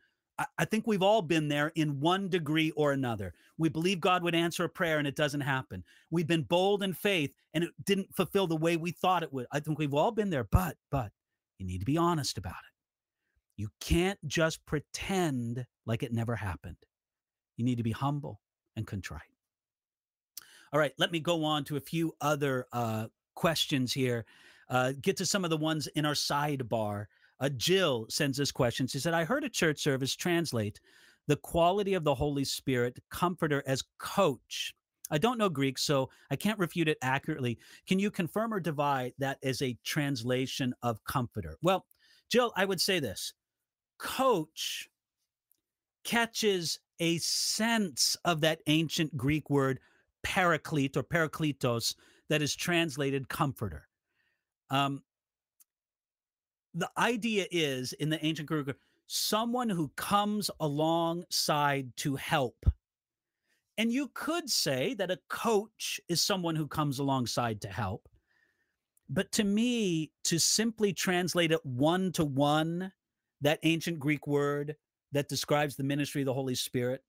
I 0.58 0.64
think 0.64 0.86
we've 0.86 1.02
all 1.02 1.22
been 1.22 1.48
there 1.48 1.72
in 1.74 2.00
one 2.00 2.28
degree 2.28 2.70
or 2.72 2.92
another. 2.92 3.34
We 3.58 3.68
believe 3.68 4.00
God 4.00 4.22
would 4.22 4.34
answer 4.34 4.64
a 4.64 4.68
prayer 4.68 4.98
and 4.98 5.06
it 5.06 5.16
doesn't 5.16 5.40
happen. 5.40 5.84
We've 6.10 6.26
been 6.26 6.42
bold 6.42 6.82
in 6.82 6.94
faith 6.94 7.34
and 7.52 7.64
it 7.64 7.70
didn't 7.84 8.14
fulfill 8.14 8.46
the 8.46 8.56
way 8.56 8.76
we 8.76 8.90
thought 8.90 9.22
it 9.22 9.32
would. 9.32 9.46
I 9.52 9.60
think 9.60 9.78
we've 9.78 9.94
all 9.94 10.10
been 10.10 10.30
there, 10.30 10.44
but, 10.44 10.76
but 10.90 11.12
you 11.60 11.66
need 11.66 11.80
to 11.80 11.84
be 11.84 11.98
honest 11.98 12.38
about 12.38 12.52
it. 12.52 12.74
You 13.56 13.68
can't 13.80 14.18
just 14.26 14.64
pretend 14.64 15.66
like 15.84 16.02
it 16.02 16.12
never 16.12 16.34
happened. 16.34 16.78
You 17.58 17.64
need 17.66 17.76
to 17.76 17.82
be 17.82 17.92
humble 17.92 18.40
and 18.76 18.86
contrite. 18.86 19.20
All 20.72 20.80
right, 20.80 20.92
let 20.96 21.12
me 21.12 21.20
go 21.20 21.44
on 21.44 21.64
to 21.64 21.76
a 21.76 21.80
few 21.80 22.14
other 22.22 22.66
uh, 22.72 23.08
questions 23.34 23.92
here. 23.92 24.24
Uh, 24.70 24.92
get 25.02 25.18
to 25.18 25.26
some 25.26 25.44
of 25.44 25.50
the 25.50 25.56
ones 25.56 25.86
in 25.88 26.06
our 26.06 26.14
sidebar. 26.14 27.06
Uh, 27.40 27.50
Jill 27.50 28.06
sends 28.08 28.38
this 28.38 28.52
question. 28.52 28.86
She 28.86 28.98
said, 28.98 29.12
I 29.12 29.24
heard 29.24 29.44
a 29.44 29.48
church 29.50 29.80
service 29.80 30.16
translate 30.16 30.80
the 31.26 31.36
quality 31.36 31.94
of 31.94 32.04
the 32.04 32.14
Holy 32.14 32.44
Spirit, 32.44 32.98
comforter, 33.10 33.62
as 33.66 33.84
coach. 33.98 34.74
I 35.10 35.18
don't 35.18 35.38
know 35.38 35.48
Greek, 35.48 35.78
so 35.78 36.10
I 36.30 36.36
can't 36.36 36.58
refute 36.58 36.88
it 36.88 36.98
accurately. 37.02 37.58
Can 37.86 37.98
you 37.98 38.10
confirm 38.10 38.54
or 38.54 38.60
divide 38.60 39.12
that 39.18 39.38
as 39.42 39.62
a 39.62 39.76
translation 39.84 40.74
of 40.82 41.02
comforter? 41.04 41.56
Well, 41.62 41.86
Jill, 42.30 42.52
I 42.56 42.64
would 42.64 42.80
say 42.80 43.00
this 43.00 43.34
coach 43.98 44.88
catches 46.04 46.78
a 47.00 47.18
sense 47.18 48.16
of 48.24 48.40
that 48.40 48.60
ancient 48.66 49.16
Greek 49.16 49.50
word 49.50 49.80
paraclete 50.22 50.96
or 50.96 51.02
parakletos 51.02 51.94
that 52.28 52.42
is 52.42 52.54
translated 52.54 53.28
comforter. 53.28 53.88
Um, 54.70 55.02
the 56.74 56.90
idea 56.96 57.46
is 57.50 57.92
in 57.94 58.10
the 58.10 58.24
ancient 58.24 58.48
Greek, 58.48 58.68
someone 59.06 59.68
who 59.68 59.90
comes 59.96 60.50
alongside 60.60 61.94
to 61.96 62.14
help 62.16 62.56
and 63.80 63.90
you 63.90 64.10
could 64.12 64.50
say 64.50 64.92
that 64.92 65.10
a 65.10 65.18
coach 65.30 65.98
is 66.06 66.20
someone 66.20 66.54
who 66.54 66.68
comes 66.68 66.98
alongside 66.98 67.62
to 67.62 67.68
help. 67.68 68.10
But 69.08 69.32
to 69.32 69.42
me, 69.42 70.12
to 70.24 70.38
simply 70.38 70.92
translate 70.92 71.50
it 71.50 71.64
one 71.64 72.12
to 72.12 72.26
one, 72.26 72.92
that 73.40 73.58
ancient 73.62 73.98
Greek 73.98 74.26
word 74.26 74.76
that 75.12 75.30
describes 75.30 75.76
the 75.76 75.82
ministry 75.82 76.20
of 76.20 76.26
the 76.26 76.34
Holy 76.34 76.54
Spirit, 76.54 77.02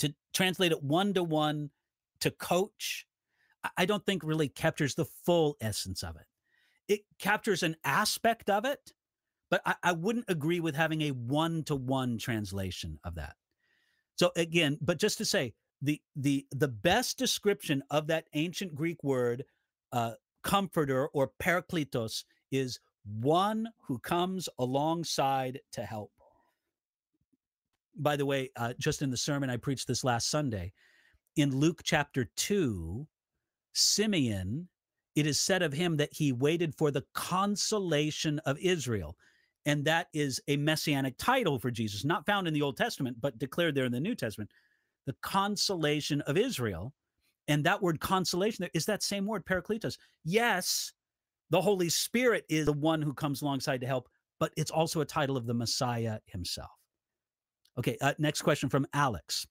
to 0.00 0.14
translate 0.34 0.72
it 0.72 0.82
one 0.82 1.14
to 1.14 1.22
one 1.22 1.70
to 2.20 2.32
coach, 2.32 3.06
I 3.78 3.86
don't 3.86 4.04
think 4.04 4.22
really 4.22 4.48
captures 4.48 4.94
the 4.94 5.06
full 5.24 5.56
essence 5.58 6.02
of 6.02 6.16
it. 6.16 6.26
It 6.92 7.00
captures 7.18 7.62
an 7.62 7.76
aspect 7.82 8.50
of 8.50 8.66
it, 8.66 8.92
but 9.50 9.62
I, 9.64 9.76
I 9.82 9.92
wouldn't 9.92 10.26
agree 10.28 10.60
with 10.60 10.76
having 10.76 11.00
a 11.00 11.12
one 11.12 11.64
to 11.64 11.74
one 11.74 12.18
translation 12.18 13.00
of 13.04 13.14
that. 13.14 13.36
So 14.16 14.32
again, 14.36 14.76
but 14.82 14.98
just 14.98 15.16
to 15.16 15.24
say, 15.24 15.54
the 15.82 16.00
the 16.16 16.46
the 16.50 16.68
best 16.68 17.18
description 17.18 17.82
of 17.90 18.06
that 18.08 18.24
ancient 18.34 18.74
Greek 18.74 19.02
word 19.04 19.44
uh, 19.92 20.12
comforter 20.42 21.08
or 21.08 21.30
parakletos 21.40 22.24
is 22.50 22.80
one 23.20 23.68
who 23.86 23.98
comes 23.98 24.48
alongside 24.58 25.60
to 25.72 25.82
help. 25.82 26.12
By 27.96 28.16
the 28.16 28.26
way, 28.26 28.50
uh, 28.56 28.74
just 28.78 29.02
in 29.02 29.10
the 29.10 29.16
sermon 29.16 29.50
I 29.50 29.56
preached 29.56 29.88
this 29.88 30.04
last 30.04 30.30
Sunday, 30.30 30.72
in 31.36 31.56
Luke 31.56 31.80
chapter 31.84 32.28
2, 32.36 33.06
Simeon, 33.72 34.68
it 35.16 35.26
is 35.26 35.40
said 35.40 35.62
of 35.62 35.72
him 35.72 35.96
that 35.96 36.12
he 36.12 36.32
waited 36.32 36.74
for 36.76 36.90
the 36.90 37.04
consolation 37.14 38.38
of 38.40 38.58
Israel. 38.58 39.16
And 39.66 39.84
that 39.84 40.08
is 40.14 40.40
a 40.48 40.56
messianic 40.56 41.16
title 41.18 41.58
for 41.58 41.70
Jesus, 41.70 42.04
not 42.04 42.24
found 42.24 42.46
in 42.46 42.54
the 42.54 42.62
Old 42.62 42.76
Testament, 42.76 43.18
but 43.20 43.38
declared 43.38 43.74
there 43.74 43.84
in 43.84 43.92
the 43.92 44.00
New 44.00 44.14
Testament 44.14 44.50
the 45.08 45.16
consolation 45.22 46.20
of 46.22 46.36
Israel. 46.36 46.92
And 47.48 47.64
that 47.64 47.80
word 47.80 47.98
consolation 47.98 48.68
is 48.74 48.84
that 48.84 49.02
same 49.02 49.24
word, 49.24 49.46
parakletos. 49.46 49.96
Yes, 50.22 50.92
the 51.48 51.62
Holy 51.62 51.88
Spirit 51.88 52.44
is 52.50 52.66
the 52.66 52.74
one 52.74 53.00
who 53.00 53.14
comes 53.14 53.40
alongside 53.40 53.80
to 53.80 53.86
help, 53.86 54.10
but 54.38 54.52
it's 54.58 54.70
also 54.70 55.00
a 55.00 55.06
title 55.06 55.38
of 55.38 55.46
the 55.46 55.54
Messiah 55.54 56.18
himself. 56.26 56.70
Okay, 57.78 57.96
uh, 58.02 58.12
next 58.18 58.42
question 58.42 58.68
from 58.68 58.86
Alex. 58.92 59.46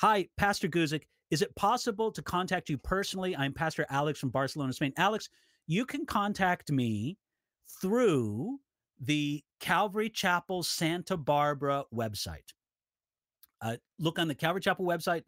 Hi, 0.00 0.26
Pastor 0.38 0.66
Guzik. 0.66 1.02
Is 1.30 1.42
it 1.42 1.54
possible 1.56 2.10
to 2.10 2.22
contact 2.22 2.70
you 2.70 2.78
personally? 2.78 3.36
I'm 3.36 3.52
Pastor 3.52 3.84
Alex 3.90 4.18
from 4.18 4.30
Barcelona, 4.30 4.72
Spain. 4.72 4.94
Alex, 4.96 5.28
you 5.66 5.84
can 5.84 6.06
contact 6.06 6.72
me 6.72 7.18
through 7.82 8.60
the 8.98 9.44
Calvary 9.60 10.08
Chapel 10.08 10.62
Santa 10.62 11.18
Barbara 11.18 11.84
website. 11.92 12.54
Uh, 13.60 13.76
look 13.98 14.18
on 14.18 14.28
the 14.28 14.34
Calvary 14.34 14.60
Chapel 14.60 14.84
website, 14.84 15.22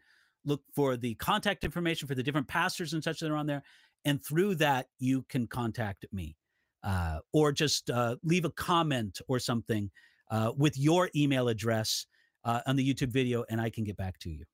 look 0.44 0.62
for 0.74 0.96
the 0.96 1.14
contact 1.14 1.64
information 1.64 2.08
for 2.08 2.14
the 2.14 2.22
different 2.22 2.48
pastors 2.48 2.92
and 2.92 3.02
such 3.02 3.20
that 3.20 3.30
are 3.30 3.36
on 3.36 3.46
there. 3.46 3.62
And 4.04 4.24
through 4.24 4.56
that, 4.56 4.86
you 4.98 5.24
can 5.28 5.46
contact 5.46 6.06
me 6.12 6.36
uh, 6.82 7.18
or 7.32 7.52
just 7.52 7.90
uh, 7.90 8.16
leave 8.22 8.44
a 8.44 8.50
comment 8.50 9.20
or 9.28 9.38
something 9.38 9.90
uh, 10.30 10.52
with 10.56 10.78
your 10.78 11.10
email 11.16 11.48
address 11.48 12.06
uh, 12.44 12.60
on 12.66 12.76
the 12.76 12.94
YouTube 12.94 13.10
video, 13.10 13.44
and 13.50 13.60
I 13.60 13.70
can 13.70 13.84
get 13.84 13.96
back 13.96 14.18
to 14.20 14.30
you. 14.30 14.44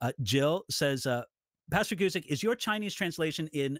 Uh, 0.00 0.12
Jill 0.22 0.64
says, 0.70 1.06
Pastor 1.70 1.96
Guzik, 1.96 2.26
is 2.26 2.42
your 2.42 2.54
Chinese 2.54 2.94
translation 2.94 3.48
in, 3.52 3.78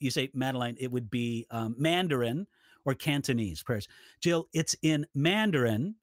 you 0.00 0.10
say 0.10 0.30
Madeline, 0.34 0.76
it 0.78 0.90
would 0.90 1.10
be 1.10 1.46
um, 1.50 1.74
Mandarin 1.78 2.46
or 2.84 2.94
Cantonese 2.94 3.62
prayers. 3.62 3.88
Jill, 4.20 4.48
it's 4.52 4.74
in 4.82 5.06
Mandarin 5.14 5.94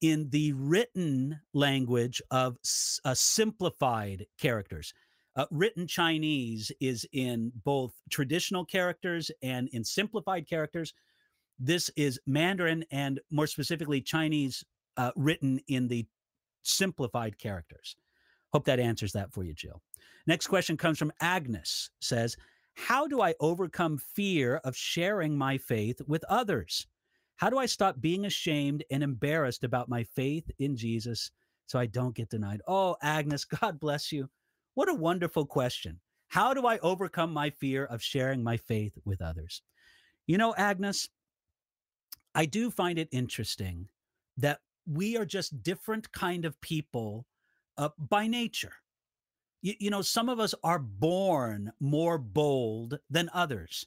in 0.00 0.28
the 0.30 0.52
written 0.54 1.40
language 1.52 2.20
of 2.30 2.56
uh, 3.04 3.14
simplified 3.14 4.26
characters. 4.38 4.92
Uh, 5.36 5.46
written 5.50 5.86
Chinese 5.86 6.70
is 6.80 7.06
in 7.12 7.50
both 7.64 7.92
traditional 8.10 8.64
characters 8.64 9.30
and 9.42 9.68
in 9.72 9.82
simplified 9.82 10.48
characters. 10.48 10.94
This 11.58 11.90
is 11.96 12.20
Mandarin 12.26 12.84
and 12.90 13.20
more 13.30 13.46
specifically 13.46 14.00
Chinese 14.00 14.64
uh, 14.96 15.10
written 15.16 15.60
in 15.68 15.88
the 15.88 16.06
simplified 16.62 17.38
characters. 17.38 17.96
Hope 18.52 18.64
that 18.66 18.78
answers 18.78 19.12
that 19.12 19.32
for 19.32 19.42
you, 19.42 19.54
Jill. 19.54 19.82
Next 20.26 20.46
question 20.46 20.76
comes 20.76 20.98
from 20.98 21.12
Agnes 21.20 21.90
says, 22.00 22.36
How 22.74 23.06
do 23.08 23.20
I 23.20 23.34
overcome 23.40 23.98
fear 23.98 24.60
of 24.64 24.76
sharing 24.76 25.36
my 25.36 25.58
faith 25.58 26.00
with 26.06 26.24
others? 26.28 26.86
How 27.36 27.50
do 27.50 27.58
I 27.58 27.66
stop 27.66 28.00
being 28.00 28.26
ashamed 28.26 28.84
and 28.90 29.02
embarrassed 29.02 29.64
about 29.64 29.88
my 29.88 30.04
faith 30.04 30.50
in 30.58 30.76
Jesus 30.76 31.30
so 31.66 31.78
I 31.78 31.86
don't 31.86 32.14
get 32.14 32.30
denied? 32.30 32.62
Oh, 32.66 32.96
Agnes, 33.02 33.44
God 33.60 33.80
bless 33.80 34.12
you. 34.12 34.28
What 34.74 34.88
a 34.88 34.94
wonderful 34.94 35.46
question. 35.46 36.00
How 36.28 36.54
do 36.54 36.66
I 36.66 36.78
overcome 36.78 37.32
my 37.32 37.50
fear 37.50 37.84
of 37.86 38.02
sharing 38.02 38.42
my 38.42 38.56
faith 38.56 38.96
with 39.04 39.22
others? 39.22 39.62
You 40.26 40.38
know, 40.38 40.54
Agnes, 40.56 41.08
I 42.34 42.46
do 42.46 42.70
find 42.70 42.98
it 42.98 43.08
interesting 43.12 43.88
that 44.38 44.60
we 44.86 45.16
are 45.16 45.24
just 45.24 45.62
different 45.62 46.10
kind 46.12 46.44
of 46.44 46.60
people 46.60 47.26
uh, 47.78 47.90
by 47.98 48.26
nature. 48.26 48.72
You, 49.62 49.74
you 49.78 49.90
know, 49.90 50.02
some 50.02 50.28
of 50.28 50.40
us 50.40 50.54
are 50.62 50.78
born 50.78 51.72
more 51.80 52.18
bold 52.18 52.98
than 53.10 53.30
others. 53.32 53.86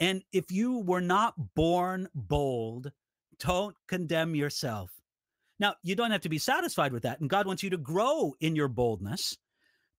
And 0.00 0.22
if 0.32 0.50
you 0.50 0.80
were 0.80 1.00
not 1.00 1.54
born 1.54 2.08
bold, 2.14 2.92
don't 3.38 3.76
condemn 3.88 4.34
yourself. 4.34 4.90
Now, 5.60 5.74
you 5.82 5.94
don't 5.94 6.10
have 6.10 6.22
to 6.22 6.28
be 6.28 6.38
satisfied 6.38 6.92
with 6.92 7.04
that. 7.04 7.20
And 7.20 7.30
God 7.30 7.46
wants 7.46 7.62
you 7.62 7.70
to 7.70 7.76
grow 7.76 8.34
in 8.40 8.56
your 8.56 8.68
boldness, 8.68 9.36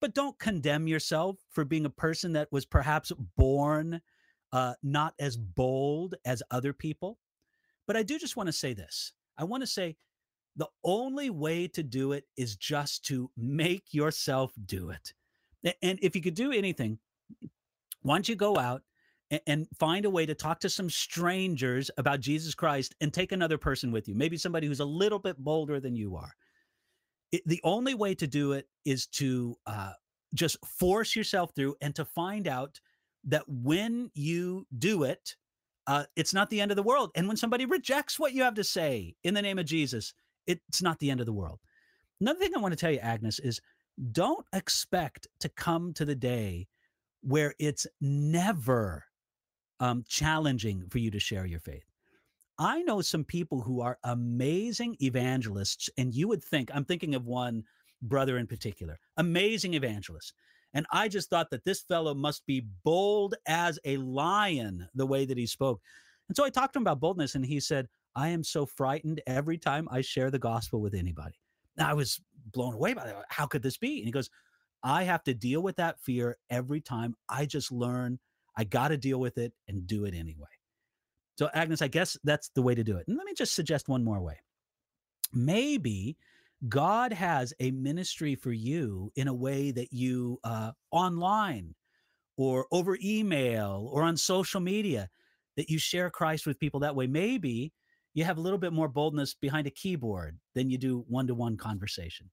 but 0.01 0.13
don't 0.13 0.37
condemn 0.37 0.87
yourself 0.87 1.37
for 1.49 1.63
being 1.63 1.85
a 1.85 1.89
person 1.89 2.33
that 2.33 2.51
was 2.51 2.65
perhaps 2.65 3.11
born 3.37 4.01
uh, 4.51 4.73
not 4.83 5.13
as 5.19 5.37
bold 5.37 6.15
as 6.25 6.43
other 6.51 6.73
people. 6.73 7.17
But 7.87 7.97
I 7.97 8.03
do 8.03 8.19
just 8.19 8.35
want 8.35 8.47
to 8.47 8.53
say 8.53 8.73
this 8.73 9.13
I 9.37 9.43
want 9.43 9.63
to 9.63 9.67
say 9.67 9.95
the 10.55 10.67
only 10.83 11.29
way 11.29 11.67
to 11.69 11.83
do 11.83 12.13
it 12.13 12.25
is 12.37 12.55
just 12.55 13.05
to 13.05 13.29
make 13.37 13.93
yourself 13.93 14.53
do 14.65 14.89
it. 14.89 15.13
And 15.81 15.99
if 16.01 16.15
you 16.15 16.21
could 16.21 16.35
do 16.35 16.51
anything, 16.51 16.99
why 18.01 18.15
don't 18.15 18.29
you 18.29 18.35
go 18.35 18.57
out 18.57 18.83
and 19.47 19.67
find 19.79 20.05
a 20.05 20.09
way 20.09 20.25
to 20.25 20.35
talk 20.35 20.59
to 20.59 20.69
some 20.69 20.89
strangers 20.89 21.89
about 21.97 22.19
Jesus 22.19 22.53
Christ 22.53 22.95
and 23.01 23.13
take 23.13 23.31
another 23.31 23.57
person 23.57 23.91
with 23.91 24.07
you, 24.07 24.15
maybe 24.15 24.37
somebody 24.37 24.67
who's 24.67 24.79
a 24.79 24.85
little 24.85 25.19
bit 25.19 25.37
bolder 25.37 25.79
than 25.79 25.95
you 25.95 26.15
are. 26.15 26.35
It, 27.31 27.41
the 27.45 27.61
only 27.63 27.95
way 27.95 28.13
to 28.15 28.27
do 28.27 28.53
it 28.53 28.67
is 28.85 29.07
to 29.07 29.55
uh, 29.65 29.93
just 30.33 30.63
force 30.65 31.15
yourself 31.15 31.53
through 31.55 31.75
and 31.81 31.95
to 31.95 32.05
find 32.05 32.47
out 32.47 32.79
that 33.25 33.43
when 33.47 34.11
you 34.13 34.67
do 34.77 35.03
it, 35.03 35.35
uh, 35.87 36.03
it's 36.15 36.33
not 36.33 36.49
the 36.49 36.61
end 36.61 36.71
of 36.71 36.77
the 36.77 36.83
world. 36.83 37.11
And 37.15 37.27
when 37.27 37.37
somebody 37.37 37.65
rejects 37.65 38.19
what 38.19 38.33
you 38.33 38.43
have 38.43 38.55
to 38.55 38.63
say 38.63 39.15
in 39.23 39.33
the 39.33 39.41
name 39.41 39.59
of 39.59 39.65
Jesus, 39.65 40.13
it's 40.47 40.81
not 40.81 40.99
the 40.99 41.09
end 41.09 41.19
of 41.19 41.25
the 41.25 41.33
world. 41.33 41.59
Another 42.21 42.39
thing 42.39 42.55
I 42.55 42.59
want 42.59 42.73
to 42.73 42.79
tell 42.79 42.91
you, 42.91 42.99
Agnes, 42.99 43.39
is 43.39 43.59
don't 44.11 44.45
expect 44.53 45.27
to 45.39 45.49
come 45.49 45.93
to 45.93 46.05
the 46.05 46.15
day 46.15 46.67
where 47.21 47.53
it's 47.59 47.87
never 47.99 49.03
um, 49.79 50.03
challenging 50.07 50.85
for 50.89 50.99
you 50.99 51.11
to 51.11 51.19
share 51.19 51.45
your 51.45 51.59
faith. 51.59 51.85
I 52.57 52.83
know 52.83 53.01
some 53.01 53.25
people 53.25 53.61
who 53.61 53.81
are 53.81 53.97
amazing 54.03 54.95
evangelists, 55.01 55.89
and 55.97 56.13
you 56.13 56.27
would 56.27 56.43
think, 56.43 56.71
I'm 56.73 56.85
thinking 56.85 57.15
of 57.15 57.25
one 57.25 57.63
brother 58.01 58.37
in 58.37 58.47
particular, 58.47 58.97
amazing 59.17 59.73
evangelist. 59.73 60.33
And 60.73 60.85
I 60.91 61.07
just 61.07 61.29
thought 61.29 61.49
that 61.51 61.65
this 61.65 61.81
fellow 61.81 62.13
must 62.13 62.45
be 62.45 62.65
bold 62.83 63.35
as 63.47 63.79
a 63.85 63.97
lion, 63.97 64.87
the 64.95 65.05
way 65.05 65.25
that 65.25 65.37
he 65.37 65.45
spoke. 65.45 65.81
And 66.27 66.35
so 66.35 66.43
I 66.43 66.49
talked 66.49 66.73
to 66.73 66.79
him 66.79 66.83
about 66.83 66.99
boldness, 66.99 67.35
and 67.35 67.45
he 67.45 67.59
said, 67.59 67.87
I 68.15 68.29
am 68.29 68.43
so 68.43 68.65
frightened 68.65 69.21
every 69.27 69.57
time 69.57 69.87
I 69.91 70.01
share 70.01 70.31
the 70.31 70.39
gospel 70.39 70.81
with 70.81 70.93
anybody. 70.93 71.35
I 71.77 71.93
was 71.93 72.21
blown 72.53 72.73
away 72.73 72.93
by 72.93 73.05
that. 73.05 73.25
How 73.27 73.45
could 73.45 73.61
this 73.63 73.77
be? 73.77 73.97
And 73.97 74.05
he 74.05 74.11
goes, 74.11 74.29
I 74.83 75.03
have 75.03 75.23
to 75.23 75.33
deal 75.33 75.61
with 75.61 75.75
that 75.75 75.99
fear 75.99 76.37
every 76.49 76.79
time. 76.79 77.15
I 77.27 77.45
just 77.45 77.71
learn 77.71 78.19
I 78.57 78.63
got 78.63 78.89
to 78.89 78.97
deal 78.97 79.19
with 79.19 79.37
it 79.37 79.53
and 79.67 79.85
do 79.87 80.05
it 80.05 80.13
anyway. 80.13 80.47
So, 81.37 81.49
Agnes, 81.53 81.81
I 81.81 81.87
guess 81.87 82.17
that's 82.23 82.49
the 82.55 82.61
way 82.61 82.75
to 82.75 82.83
do 82.83 82.97
it. 82.97 83.05
And 83.07 83.17
let 83.17 83.25
me 83.25 83.33
just 83.35 83.55
suggest 83.55 83.89
one 83.89 84.03
more 84.03 84.21
way. 84.21 84.39
Maybe 85.33 86.17
God 86.69 87.11
has 87.11 87.53
a 87.59 87.71
ministry 87.71 88.35
for 88.35 88.53
you 88.53 89.11
in 89.15 89.27
a 89.27 89.33
way 89.33 89.71
that 89.71 89.91
you 89.91 90.39
uh, 90.43 90.71
online 90.91 91.75
or 92.37 92.67
over 92.71 92.97
email 93.03 93.89
or 93.91 94.03
on 94.03 94.15
social 94.15 94.61
media 94.61 95.09
that 95.57 95.69
you 95.69 95.77
share 95.77 96.09
Christ 96.09 96.45
with 96.45 96.59
people 96.59 96.79
that 96.81 96.95
way. 96.95 97.07
Maybe 97.07 97.73
you 98.13 98.23
have 98.23 98.37
a 98.37 98.41
little 98.41 98.57
bit 98.57 98.73
more 98.73 98.87
boldness 98.87 99.33
behind 99.33 99.67
a 99.67 99.71
keyboard 99.71 100.37
than 100.53 100.69
you 100.69 100.77
do 100.77 101.05
one 101.07 101.27
to 101.27 101.35
one 101.35 101.57
conversation. 101.57 102.29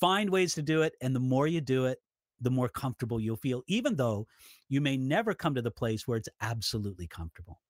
Find 0.00 0.28
ways 0.28 0.54
to 0.54 0.62
do 0.62 0.82
it. 0.82 0.94
And 1.00 1.14
the 1.14 1.20
more 1.20 1.46
you 1.46 1.60
do 1.60 1.86
it, 1.86 1.98
the 2.40 2.50
more 2.50 2.68
comfortable 2.68 3.20
you'll 3.20 3.36
feel, 3.36 3.62
even 3.66 3.96
though 3.96 4.26
you 4.68 4.80
may 4.80 4.96
never 4.96 5.34
come 5.34 5.54
to 5.54 5.62
the 5.62 5.70
place 5.70 6.06
where 6.06 6.18
it's 6.18 6.28
absolutely 6.40 7.06
comfortable. 7.06 7.60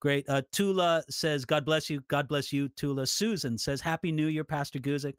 Great. 0.00 0.28
Uh, 0.28 0.42
Tula 0.50 1.04
says, 1.08 1.44
God 1.44 1.64
bless 1.64 1.88
you. 1.88 2.02
God 2.08 2.26
bless 2.26 2.52
you, 2.52 2.68
Tula. 2.70 3.06
Susan 3.06 3.56
says, 3.56 3.80
Happy 3.80 4.10
New 4.10 4.26
Year, 4.26 4.44
Pastor 4.44 4.80
Guzik. 4.80 5.14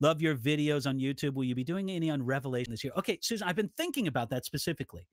Love 0.00 0.22
your 0.22 0.34
videos 0.34 0.86
on 0.86 0.98
YouTube. 0.98 1.34
Will 1.34 1.44
you 1.44 1.54
be 1.54 1.64
doing 1.64 1.90
any 1.90 2.10
on 2.10 2.22
Revelation 2.22 2.70
this 2.70 2.84
year? 2.84 2.92
Okay, 2.96 3.18
Susan, 3.22 3.46
I've 3.46 3.56
been 3.56 3.70
thinking 3.76 4.08
about 4.08 4.30
that 4.30 4.44
specifically. 4.44 5.06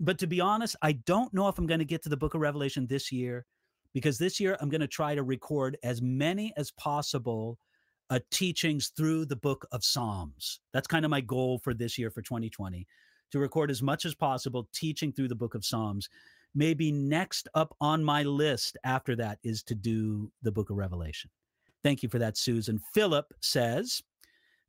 But 0.00 0.18
to 0.18 0.26
be 0.26 0.40
honest, 0.40 0.76
I 0.82 0.92
don't 0.92 1.32
know 1.34 1.48
if 1.48 1.58
I'm 1.58 1.66
going 1.66 1.80
to 1.80 1.84
get 1.84 2.02
to 2.02 2.08
the 2.08 2.16
book 2.16 2.34
of 2.34 2.40
Revelation 2.40 2.86
this 2.86 3.10
year 3.10 3.44
because 3.94 4.18
this 4.18 4.38
year 4.38 4.56
I'm 4.60 4.68
going 4.68 4.80
to 4.80 4.86
try 4.86 5.14
to 5.14 5.22
record 5.22 5.76
as 5.82 6.00
many 6.00 6.52
as 6.56 6.70
possible 6.72 7.58
uh, 8.10 8.20
teachings 8.30 8.92
through 8.96 9.26
the 9.26 9.36
book 9.36 9.66
of 9.72 9.84
Psalms. 9.84 10.60
That's 10.72 10.86
kind 10.86 11.04
of 11.04 11.10
my 11.10 11.20
goal 11.20 11.58
for 11.58 11.74
this 11.74 11.98
year 11.98 12.10
for 12.10 12.22
2020 12.22 12.86
to 13.30 13.38
record 13.38 13.70
as 13.70 13.82
much 13.82 14.04
as 14.04 14.14
possible 14.14 14.68
teaching 14.72 15.12
through 15.12 15.28
the 15.28 15.34
book 15.34 15.54
of 15.54 15.64
Psalms. 15.64 16.08
Maybe 16.54 16.90
next 16.90 17.48
up 17.54 17.74
on 17.80 18.02
my 18.02 18.22
list 18.22 18.76
after 18.84 19.14
that 19.16 19.38
is 19.44 19.62
to 19.64 19.74
do 19.74 20.30
the 20.42 20.52
book 20.52 20.70
of 20.70 20.76
Revelation. 20.76 21.30
Thank 21.84 22.02
you 22.02 22.08
for 22.08 22.18
that, 22.18 22.36
Susan. 22.36 22.80
Philip 22.94 23.26
says, 23.40 24.02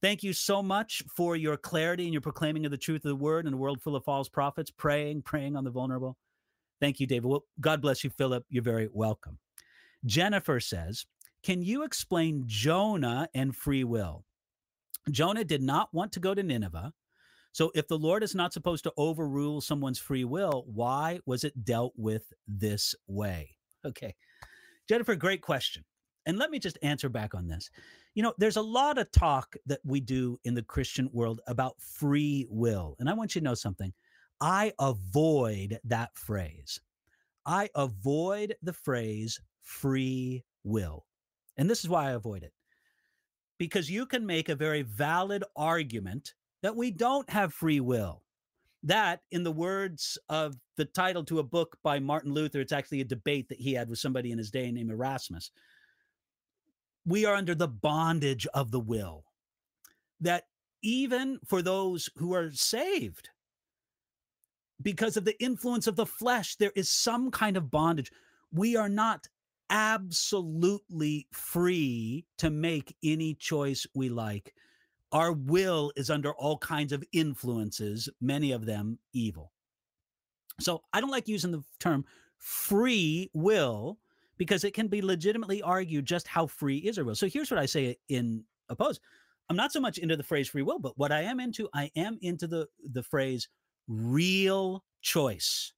Thank 0.01 0.23
you 0.23 0.31
so 0.31 0.63
much 0.63 1.03
for 1.13 1.35
your 1.35 1.57
clarity 1.57 2.05
and 2.05 2.13
your 2.13 2.21
proclaiming 2.21 2.63
of 2.65 2.71
the 2.71 2.77
truth 2.77 3.03
of 3.03 3.09
the 3.09 3.15
word 3.15 3.45
in 3.45 3.53
a 3.53 3.57
world 3.57 3.81
full 3.81 3.97
of 3.97 4.05
false 4.05 4.29
prophets, 4.29 4.71
praying, 4.71 5.23
praying 5.23 5.57
on 5.57 5.65
the 5.65 5.69
vulnerable. 5.69 6.15
Thank 6.79 7.01
you, 7.01 7.07
David. 7.07 7.25
Well, 7.25 7.43
God 7.59 7.81
bless 7.81 8.01
you, 8.03 8.09
Philip. 8.09 8.45
You're 8.49 8.63
very 8.63 8.87
welcome. 8.93 9.37
Jennifer 10.05 10.61
says, 10.61 11.05
Can 11.43 11.61
you 11.61 11.83
explain 11.83 12.43
Jonah 12.47 13.29
and 13.33 13.55
free 13.55 13.83
will? 13.83 14.25
Jonah 15.09 15.43
did 15.45 15.61
not 15.61 15.93
want 15.93 16.11
to 16.13 16.19
go 16.19 16.33
to 16.33 16.43
Nineveh. 16.43 16.93
So, 17.51 17.71
if 17.73 17.87
the 17.87 17.97
Lord 17.97 18.23
is 18.23 18.35
not 18.35 18.53
supposed 18.53 18.83
to 18.83 18.93
overrule 18.95 19.59
someone's 19.61 19.97
free 19.99 20.23
will, 20.23 20.65
why 20.67 21.19
was 21.25 21.43
it 21.43 21.65
dealt 21.65 21.93
with 21.97 22.31
this 22.47 22.93
way? 23.07 23.55
Okay. 23.83 24.15
Jennifer, 24.87 25.15
great 25.15 25.41
question. 25.41 25.83
And 26.25 26.37
let 26.37 26.51
me 26.51 26.59
just 26.59 26.77
answer 26.83 27.09
back 27.09 27.33
on 27.33 27.47
this. 27.47 27.69
You 28.13 28.23
know, 28.23 28.33
there's 28.37 28.57
a 28.57 28.61
lot 28.61 28.97
of 28.97 29.11
talk 29.11 29.55
that 29.65 29.79
we 29.83 29.99
do 29.99 30.37
in 30.43 30.53
the 30.53 30.61
Christian 30.61 31.09
world 31.11 31.41
about 31.47 31.81
free 31.81 32.45
will. 32.49 32.95
And 32.99 33.09
I 33.09 33.13
want 33.13 33.33
you 33.33 33.41
to 33.41 33.45
know 33.45 33.55
something. 33.55 33.93
I 34.41 34.73
avoid 34.79 35.79
that 35.85 36.15
phrase. 36.15 36.79
I 37.45 37.69
avoid 37.75 38.55
the 38.61 38.73
phrase 38.73 39.39
free 39.63 40.43
will. 40.63 41.05
And 41.59 41.69
this 41.69 41.83
is 41.83 41.89
why 41.89 42.07
I 42.07 42.11
avoid 42.11 42.41
it. 42.43 42.53
Because 43.57 43.91
you 43.91 44.05
can 44.05 44.25
make 44.25 44.47
a 44.47 44.55
very 44.55 44.81
valid 44.81 45.43
argument 45.57 46.33
that 46.63 46.75
we 46.75 46.89
don't 46.89 47.29
have 47.29 47.53
free 47.53 47.81
will. 47.81 48.23
That, 48.83 49.23
in 49.31 49.43
the 49.43 49.51
words 49.51 50.17
of 50.29 50.55
the 50.77 50.85
title 50.85 51.25
to 51.25 51.39
a 51.39 51.43
book 51.43 51.77
by 51.83 51.99
Martin 51.99 52.33
Luther, 52.33 52.61
it's 52.61 52.71
actually 52.71 53.01
a 53.01 53.05
debate 53.05 53.49
that 53.49 53.59
he 53.59 53.73
had 53.73 53.89
with 53.89 53.99
somebody 53.99 54.31
in 54.31 54.37
his 54.37 54.51
day 54.51 54.71
named 54.71 54.89
Erasmus. 54.89 55.51
We 57.05 57.25
are 57.25 57.35
under 57.35 57.55
the 57.55 57.67
bondage 57.67 58.47
of 58.53 58.71
the 58.71 58.79
will. 58.79 59.25
That 60.21 60.45
even 60.81 61.39
for 61.45 61.61
those 61.61 62.09
who 62.15 62.33
are 62.33 62.51
saved, 62.51 63.27
because 64.81 65.17
of 65.17 65.25
the 65.25 65.37
influence 65.43 65.87
of 65.87 65.97
the 65.97 66.05
flesh, 66.05 66.55
there 66.55 66.71
is 66.77 66.89
some 66.89 67.31
kind 67.31 67.57
of 67.57 67.69
bondage. 67.69 68.13
We 68.53 68.77
are 68.77 68.87
not 68.87 69.27
absolutely 69.69 71.27
free 71.31 72.25
to 72.37 72.49
make 72.49 72.95
any 73.03 73.35
choice 73.35 73.85
we 73.95 74.09
like. 74.09 74.53
Our 75.11 75.31
will 75.31 75.91
is 75.95 76.09
under 76.09 76.33
all 76.33 76.57
kinds 76.57 76.93
of 76.93 77.03
influences, 77.13 78.09
many 78.21 78.51
of 78.51 78.65
them 78.65 78.99
evil. 79.13 79.51
So 80.59 80.83
I 80.93 81.01
don't 81.01 81.09
like 81.09 81.27
using 81.27 81.51
the 81.51 81.63
term 81.79 82.05
free 82.37 83.29
will 83.33 83.97
because 84.37 84.63
it 84.63 84.73
can 84.73 84.87
be 84.87 85.01
legitimately 85.01 85.61
argued 85.61 86.05
just 86.05 86.27
how 86.27 86.47
free 86.47 86.77
is 86.77 86.97
our 86.97 87.03
will. 87.03 87.15
So 87.15 87.27
here's 87.27 87.51
what 87.51 87.59
I 87.59 87.65
say 87.65 87.97
in 88.09 88.43
oppose. 88.69 88.99
I'm 89.49 89.55
not 89.55 89.71
so 89.71 89.81
much 89.81 89.97
into 89.97 90.15
the 90.15 90.23
phrase 90.23 90.47
free 90.47 90.61
will, 90.61 90.79
but 90.79 90.97
what 90.97 91.11
I 91.11 91.21
am 91.21 91.39
into, 91.39 91.67
I 91.73 91.89
am 91.95 92.17
into 92.21 92.47
the 92.47 92.67
the 92.91 93.03
phrase 93.03 93.49
real 93.87 94.83
choice. 95.01 95.73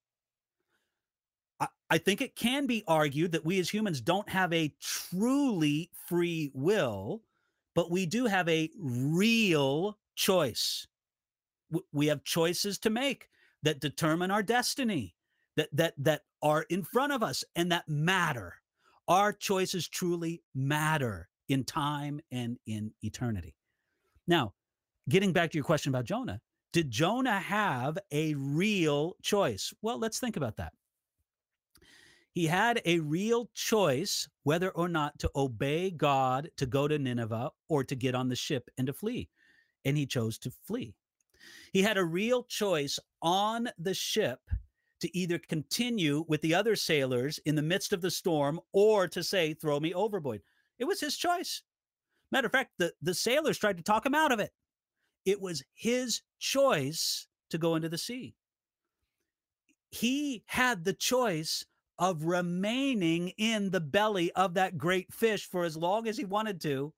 I, 1.90 1.98
think 1.98 2.22
it 2.22 2.36
can 2.36 2.66
be 2.66 2.84
argued 2.88 3.32
that 3.34 3.46
we 3.46 3.60
as 3.60 3.70
humans 3.70 4.02
don't 4.02 4.28
have 4.30 4.52
a 4.54 4.74
truly 4.82 5.90
free 6.08 6.52
will, 6.54 7.22
but 7.76 7.92
we 7.92 8.06
do 8.06 8.26
have 8.26 8.48
a 8.50 8.70
real 8.80 9.98
choice. 10.16 10.88
We 11.94 12.08
have 12.08 12.24
choices 12.24 12.80
to 12.80 12.90
make 12.90 13.30
that 13.64 13.80
determine 13.80 14.32
our 14.32 14.44
destiny, 14.44 15.16
that 15.56 15.70
that 15.74 15.94
that 15.98 16.22
are 16.42 16.66
in 16.70 16.84
front 16.84 17.14
of 17.14 17.24
us 17.24 17.44
and 17.56 17.72
that 17.72 17.88
matter. 17.88 18.56
Our 19.08 19.34
choices 19.34 19.88
truly 19.88 20.42
matter 20.56 21.30
in 21.50 21.64
time 21.64 22.22
and 22.32 22.58
in 22.66 22.92
eternity. 23.02 23.56
Now, 24.28 24.54
getting 25.10 25.34
back 25.34 25.52
to 25.52 25.58
your 25.58 25.66
question 25.66 25.90
about 25.90 26.06
Jonah, 26.06 26.40
Did 26.74 26.90
Jonah 26.90 27.40
have 27.40 27.98
a 28.12 28.34
real 28.36 29.16
choice? 29.22 29.74
Well, 29.82 30.00
let's 30.00 30.20
think 30.20 30.38
about 30.38 30.58
that. 30.58 30.74
He 32.32 32.46
had 32.46 32.82
a 32.86 33.00
real 33.00 33.50
choice 33.54 34.28
whether 34.44 34.70
or 34.72 34.88
not 34.88 35.20
to 35.20 35.30
obey 35.36 35.92
God 35.92 36.50
to 36.58 36.66
go 36.66 36.88
to 36.88 36.98
Nineveh 36.98 37.52
or 37.68 37.84
to 37.84 37.96
get 37.96 38.16
on 38.16 38.30
the 38.30 38.36
ship 38.36 38.70
and 38.78 38.88
to 38.88 38.94
flee. 38.94 39.30
And 39.84 39.98
he 39.98 40.06
chose 40.06 40.38
to 40.40 40.52
flee. 40.66 40.94
He 41.74 41.82
had 41.82 41.98
a 41.98 42.06
real 42.06 42.44
choice 42.44 43.00
on 43.22 43.70
the 43.78 43.94
ship 43.94 44.40
to 45.02 45.18
either 45.18 45.40
continue 45.40 46.24
with 46.28 46.42
the 46.42 46.54
other 46.54 46.76
sailors 46.76 47.40
in 47.46 47.56
the 47.56 47.62
midst 47.62 47.92
of 47.92 48.02
the 48.02 48.12
storm 48.12 48.60
or 48.72 49.08
to 49.08 49.24
say, 49.24 49.54
throw 49.54 49.80
me 49.80 49.94
overboard. 49.94 50.42
It 50.80 50.86
was 50.86 51.00
his 51.00 51.18
choice. 51.18 51.64
Matter 52.32 52.46
of 52.46 52.52
fact, 52.52 52.72
the, 52.78 52.94
the 53.02 53.14
sailors 53.14 53.58
tried 53.58 53.78
to 53.78 53.84
talk 53.84 54.06
him 54.06 54.16
out 54.16 54.32
of 54.32 54.40
it. 54.40 54.52
It 55.26 55.42
was 55.42 55.64
his 55.74 56.22
choice 56.40 57.28
to 57.50 57.58
go 57.58 57.76
into 57.76 57.90
the 57.90 57.98
sea. 57.98 58.36
He 59.90 60.44
had 60.46 60.86
the 60.86 60.94
choice 60.94 61.66
of 62.02 62.26
remaining 62.26 63.30
in 63.38 63.70
the 63.70 63.80
belly 63.80 64.32
of 64.34 64.56
that 64.56 64.78
great 64.78 65.14
fish 65.14 65.48
for 65.48 65.64
as 65.64 65.78
long 65.78 66.08
as 66.08 66.18
he 66.18 66.26
wanted 66.26 66.60
to, 66.60 66.92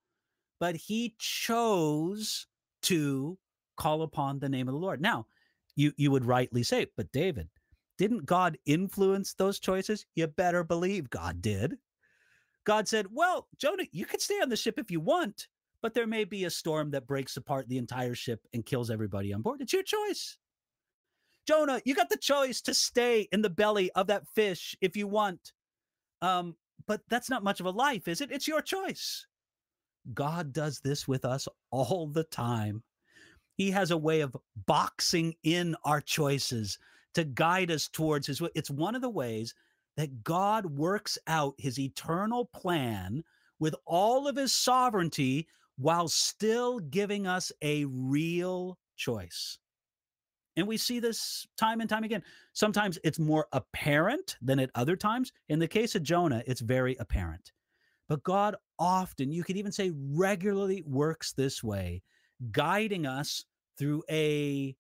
but 0.62 0.78
he 0.78 1.13
chose 1.20 2.48
to 2.82 3.38
call 3.76 4.02
upon 4.02 4.39
the 4.39 4.48
name 4.48 4.70
of 4.70 4.74
the 4.74 4.80
Lord. 4.80 5.02
Now, 5.02 5.28
you 5.76 5.92
you 5.98 6.10
would 6.10 6.26
rightly 6.26 6.63
say, 6.63 6.88
but 6.96 7.12
David, 7.12 7.50
didn't 7.98 8.26
God 8.26 8.58
influence 8.66 9.34
those 9.34 9.60
choices? 9.60 10.06
You 10.16 10.28
better 10.28 10.63
believe 10.63 11.10
God 11.10 11.42
did. 11.42 11.78
God 12.63 12.88
said, 12.88 13.08
Well, 13.12 13.50
Jonah, 13.58 13.86
you 13.92 14.06
can 14.06 14.22
stay 14.22 14.39
on 14.42 14.48
the 14.48 14.56
ship 14.56 14.80
if 14.80 14.89
you 14.89 15.02
want, 15.02 15.50
but 15.82 15.94
there 15.94 16.08
may 16.08 16.24
be 16.24 16.46
a 16.46 16.50
storm 16.50 16.92
that 16.92 17.08
breaks 17.08 17.36
apart 17.36 17.68
the 17.68 17.78
entire 17.78 18.16
ship 18.16 18.39
and 18.54 18.66
kills 18.66 18.89
everybody 18.89 19.34
on 19.34 19.42
board. 19.42 19.60
It's 19.60 19.74
your 19.74 19.84
choice. 19.84 20.38
Jonah, 21.47 21.82
you 21.86 21.93
got 21.95 22.10
the 22.10 22.17
choice 22.17 22.62
to 22.62 22.73
stay 22.73 23.27
in 23.32 23.41
the 23.41 23.49
belly 23.49 23.91
of 23.91 24.08
that 24.08 24.27
fish 24.34 24.75
if 24.82 24.95
you 24.95 25.08
want. 25.08 25.53
Um, 26.21 26.56
but 26.88 27.01
that's 27.10 27.29
not 27.29 27.43
much 27.43 27.60
of 27.60 27.65
a 27.65 27.71
life, 27.71 28.08
is 28.08 28.21
it? 28.21 28.32
It's 28.32 28.47
your 28.47 28.62
choice. 28.62 29.25
God 30.13 30.53
does 30.53 30.79
this 30.79 31.08
with 31.08 31.25
us 31.25 31.47
all 31.71 32.08
the 32.08 32.23
time. 32.25 32.84
He 33.56 33.71
has 33.71 33.91
a 33.91 33.97
way 33.97 34.21
of 34.21 34.36
boxing 34.65 35.36
in 35.43 35.75
our 35.86 36.01
choices 36.01 36.79
to 37.13 37.23
guide 37.23 37.71
us 37.71 37.88
towards 37.88 38.27
his 38.27 38.41
It's 38.56 38.71
one 38.71 38.95
of 38.95 39.01
the 39.01 39.10
ways 39.10 39.53
that 39.95 40.23
God 40.23 40.65
works 40.65 41.17
out 41.27 41.53
his 41.58 41.79
eternal 41.79 42.45
plan 42.45 43.23
with 43.60 43.75
all 43.86 44.27
of 44.27 44.36
his 44.36 44.53
sovereignty 44.53 45.47
while 45.77 46.08
still 46.08 46.79
giving 46.79 47.27
us 47.27 47.51
a 47.62 47.86
real 47.86 48.77
choice. 48.95 49.60
And 50.56 50.68
we 50.68 50.78
see 50.78 51.00
this 51.00 51.48
time 51.58 51.82
and 51.82 51.89
time 51.89 52.04
again. 52.04 52.24
Sometimes 52.54 53.00
it's 53.04 53.20
more 53.20 53.48
apparent 53.54 54.38
than 54.42 54.60
at 54.60 54.70
other 54.76 54.96
times. 54.96 55.32
In 55.50 55.60
the 55.60 55.68
case 55.68 55.96
of 55.96 56.04
Jonah, 56.04 56.44
it's 56.46 56.62
very 56.62 56.96
apparent. 57.00 57.52
But 58.08 58.24
God 58.24 58.56
often, 58.78 59.32
you 59.32 59.44
could 59.44 59.58
even 59.58 59.72
say 59.72 59.92
regularly, 59.96 60.84
works 60.86 61.34
this 61.34 61.63
way, 61.63 62.04
guiding 62.52 63.06
us 63.06 63.46
through 63.78 64.04
a. 64.10 64.76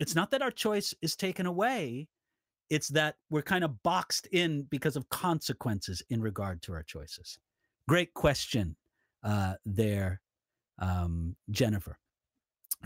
It's 0.00 0.14
not 0.14 0.30
that 0.32 0.42
our 0.42 0.50
choice 0.50 0.94
is 1.00 1.16
taken 1.16 1.46
away, 1.46 2.08
it's 2.70 2.88
that 2.88 3.16
we're 3.30 3.42
kind 3.42 3.64
of 3.64 3.82
boxed 3.82 4.26
in 4.32 4.62
because 4.64 4.96
of 4.96 5.08
consequences 5.08 6.02
in 6.10 6.20
regard 6.20 6.62
to 6.62 6.72
our 6.72 6.82
choices. 6.82 7.38
Great 7.88 8.12
question 8.14 8.76
uh, 9.22 9.54
there, 9.64 10.20
um, 10.80 11.36
Jennifer. 11.50 11.98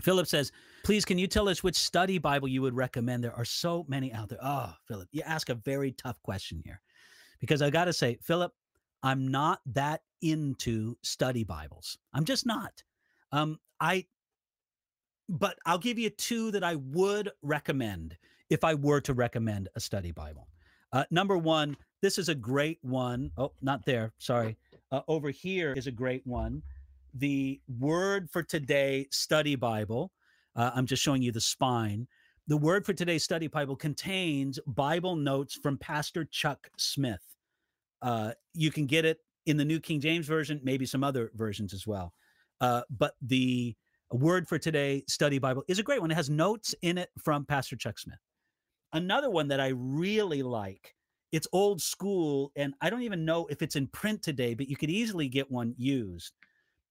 Philip 0.03 0.27
says, 0.27 0.51
please, 0.83 1.05
can 1.05 1.17
you 1.17 1.27
tell 1.27 1.49
us 1.49 1.63
which 1.63 1.75
study 1.75 2.17
Bible 2.17 2.47
you 2.47 2.61
would 2.61 2.75
recommend? 2.75 3.23
There 3.23 3.35
are 3.35 3.45
so 3.45 3.85
many 3.87 4.11
out 4.13 4.29
there. 4.29 4.39
Oh, 4.41 4.73
Philip, 4.87 5.09
you 5.11 5.21
ask 5.25 5.49
a 5.49 5.55
very 5.55 5.91
tough 5.91 6.21
question 6.23 6.61
here 6.63 6.81
because 7.39 7.61
I 7.61 7.69
got 7.69 7.85
to 7.85 7.93
say, 7.93 8.17
Philip, 8.21 8.53
I'm 9.03 9.29
not 9.29 9.59
that 9.67 10.01
into 10.21 10.95
study 11.01 11.43
Bibles. 11.43 11.97
I'm 12.13 12.25
just 12.25 12.45
not. 12.45 12.83
Um, 13.31 13.59
I, 13.79 14.05
but 15.29 15.57
I'll 15.65 15.77
give 15.77 15.97
you 15.97 16.09
two 16.09 16.51
that 16.51 16.63
I 16.63 16.75
would 16.75 17.31
recommend 17.41 18.17
if 18.49 18.63
I 18.63 18.75
were 18.75 19.01
to 19.01 19.13
recommend 19.13 19.69
a 19.75 19.79
study 19.79 20.11
Bible. 20.11 20.47
Uh, 20.93 21.05
number 21.09 21.37
one, 21.37 21.77
this 22.01 22.17
is 22.17 22.29
a 22.29 22.35
great 22.35 22.79
one. 22.81 23.31
Oh, 23.37 23.53
not 23.61 23.85
there. 23.85 24.13
Sorry. 24.17 24.57
Uh, 24.91 25.01
over 25.07 25.29
here 25.29 25.73
is 25.73 25.87
a 25.87 25.91
great 25.91 26.25
one. 26.27 26.61
The 27.13 27.59
Word 27.79 28.29
for 28.31 28.43
Today 28.43 29.07
Study 29.11 29.55
Bible. 29.55 30.11
Uh, 30.55 30.71
I'm 30.73 30.85
just 30.85 31.03
showing 31.03 31.21
you 31.21 31.31
the 31.31 31.41
spine. 31.41 32.07
The 32.47 32.57
Word 32.57 32.85
for 32.85 32.93
Today 32.93 33.17
Study 33.17 33.47
Bible 33.47 33.75
contains 33.75 34.59
Bible 34.67 35.15
notes 35.15 35.55
from 35.61 35.77
Pastor 35.77 36.25
Chuck 36.25 36.69
Smith. 36.77 37.21
Uh, 38.01 38.31
you 38.53 38.71
can 38.71 38.85
get 38.85 39.05
it 39.05 39.19
in 39.45 39.57
the 39.57 39.65
New 39.65 39.79
King 39.79 39.99
James 39.99 40.27
Version, 40.27 40.59
maybe 40.63 40.85
some 40.85 41.03
other 41.03 41.31
versions 41.35 41.73
as 41.73 41.85
well. 41.85 42.13
Uh, 42.59 42.81
but 42.97 43.15
the 43.21 43.75
Word 44.11 44.47
for 44.47 44.57
Today 44.57 45.03
Study 45.07 45.39
Bible 45.39 45.63
is 45.67 45.79
a 45.79 45.83
great 45.83 46.01
one. 46.01 46.11
It 46.11 46.15
has 46.15 46.29
notes 46.29 46.75
in 46.81 46.97
it 46.97 47.09
from 47.23 47.45
Pastor 47.45 47.75
Chuck 47.75 47.99
Smith. 47.99 48.19
Another 48.93 49.29
one 49.29 49.47
that 49.49 49.59
I 49.59 49.69
really 49.75 50.43
like, 50.43 50.95
it's 51.31 51.47
old 51.53 51.81
school, 51.81 52.51
and 52.55 52.73
I 52.81 52.89
don't 52.89 53.03
even 53.03 53.23
know 53.23 53.47
if 53.49 53.61
it's 53.61 53.77
in 53.77 53.87
print 53.87 54.21
today, 54.21 54.53
but 54.53 54.67
you 54.67 54.75
could 54.75 54.89
easily 54.89 55.29
get 55.29 55.49
one 55.49 55.73
used, 55.77 56.33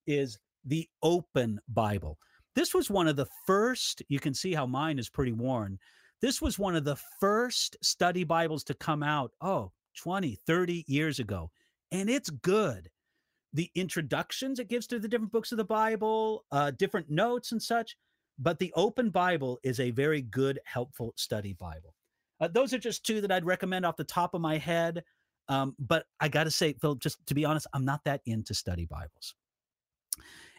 is 0.06 0.38
the 0.64 0.88
Open 1.02 1.60
Bible. 1.68 2.18
This 2.54 2.74
was 2.74 2.90
one 2.90 3.08
of 3.08 3.16
the 3.16 3.28
first, 3.46 4.02
you 4.08 4.18
can 4.18 4.34
see 4.34 4.52
how 4.52 4.66
mine 4.66 4.98
is 4.98 5.08
pretty 5.08 5.32
worn. 5.32 5.78
This 6.20 6.42
was 6.42 6.58
one 6.58 6.76
of 6.76 6.84
the 6.84 6.98
first 7.18 7.76
study 7.82 8.24
Bibles 8.24 8.64
to 8.64 8.74
come 8.74 9.02
out, 9.02 9.32
oh, 9.40 9.72
20, 9.96 10.36
30 10.46 10.84
years 10.86 11.18
ago. 11.18 11.50
And 11.92 12.10
it's 12.10 12.30
good. 12.30 12.90
The 13.52 13.70
introductions 13.74 14.58
it 14.58 14.68
gives 14.68 14.86
to 14.88 14.98
the 14.98 15.08
different 15.08 15.32
books 15.32 15.52
of 15.52 15.58
the 15.58 15.64
Bible, 15.64 16.44
uh, 16.52 16.72
different 16.72 17.10
notes 17.10 17.52
and 17.52 17.62
such, 17.62 17.96
but 18.38 18.58
the 18.58 18.72
Open 18.76 19.10
Bible 19.10 19.58
is 19.62 19.80
a 19.80 19.90
very 19.90 20.22
good, 20.22 20.60
helpful 20.64 21.12
study 21.16 21.54
Bible. 21.54 21.94
Uh, 22.40 22.48
those 22.48 22.72
are 22.72 22.78
just 22.78 23.04
two 23.04 23.20
that 23.20 23.32
I'd 23.32 23.44
recommend 23.44 23.84
off 23.84 23.96
the 23.96 24.04
top 24.04 24.34
of 24.34 24.40
my 24.40 24.56
head. 24.56 25.02
Um, 25.48 25.74
but 25.78 26.06
I 26.20 26.28
got 26.28 26.44
to 26.44 26.50
say, 26.50 26.74
Philip, 26.74 27.00
just 27.00 27.18
to 27.26 27.34
be 27.34 27.44
honest, 27.44 27.66
I'm 27.72 27.84
not 27.84 28.04
that 28.04 28.20
into 28.24 28.54
study 28.54 28.86
Bibles. 28.86 29.34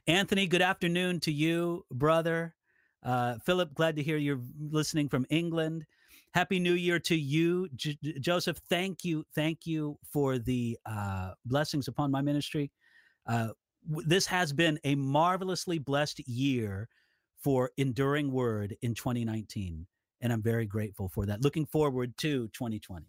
Anthony, 0.08 0.47
good 0.47 0.62
afternoon 0.62 1.19
to 1.21 1.32
you, 1.32 1.86
brother. 1.91 2.56
Uh, 3.04 3.36
Philip, 3.45 3.74
glad 3.74 3.95
to 3.95 4.04
hear 4.04 4.17
you're 4.17 4.41
listening 4.60 5.10
from 5.10 5.26
England. 5.30 5.86
Happy 6.34 6.60
New 6.60 6.74
Year 6.74 7.00
to 7.00 7.15
you, 7.15 7.67
J- 7.76 7.97
Joseph. 8.19 8.60
Thank 8.69 9.04
you, 9.04 9.26
thank 9.36 9.65
you 9.65 9.97
for 10.12 10.39
the 10.39 10.78
uh, 10.86 11.32
blessings 11.45 11.88
upon 11.88 12.10
my 12.10 12.21
ministry. 12.21 12.71
Uh, 13.28 13.50
w- 13.89 14.08
this 14.08 14.26
has 14.28 14.54
been 14.54 14.80
a 14.84 14.95
marvelously 14.95 15.78
blessed 15.78 16.28
year 16.28 16.88
for 17.43 17.71
Enduring 17.78 18.32
Word 18.32 18.76
in 18.82 18.93
2019. 18.93 19.86
And 20.21 20.32
I'm 20.32 20.41
very 20.41 20.65
grateful 20.65 21.10
for 21.10 21.26
that. 21.26 21.41
Looking 21.41 21.65
forward 21.65 22.15
to 22.17 22.47
2020. 22.50 23.06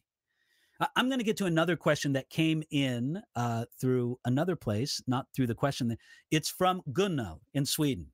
I'm 0.97 1.09
going 1.09 1.19
to 1.19 1.25
get 1.25 1.37
to 1.39 1.47
another 1.47 1.77
question 1.77 2.13
that 2.15 2.31
came 2.31 2.63
in 2.71 3.23
uh, 3.37 3.67
through 3.81 4.19
another 4.25 4.57
place, 4.57 5.03
not 5.07 5.27
through 5.35 5.47
the 5.47 5.55
question. 5.55 5.97
It's 6.31 6.49
from 6.49 6.83
Gunnel 6.93 7.41
in 7.55 7.67
Sweden. 7.67 8.07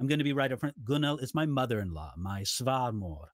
I'm 0.00 0.06
going 0.06 0.18
to 0.18 0.24
be 0.24 0.32
right 0.32 0.52
up 0.52 0.60
front. 0.60 0.84
Gunnel 0.84 1.18
is 1.18 1.34
my 1.34 1.46
mother 1.46 1.80
in 1.80 1.94
law, 1.94 2.12
my 2.16 2.42
svärmor. 2.42 3.26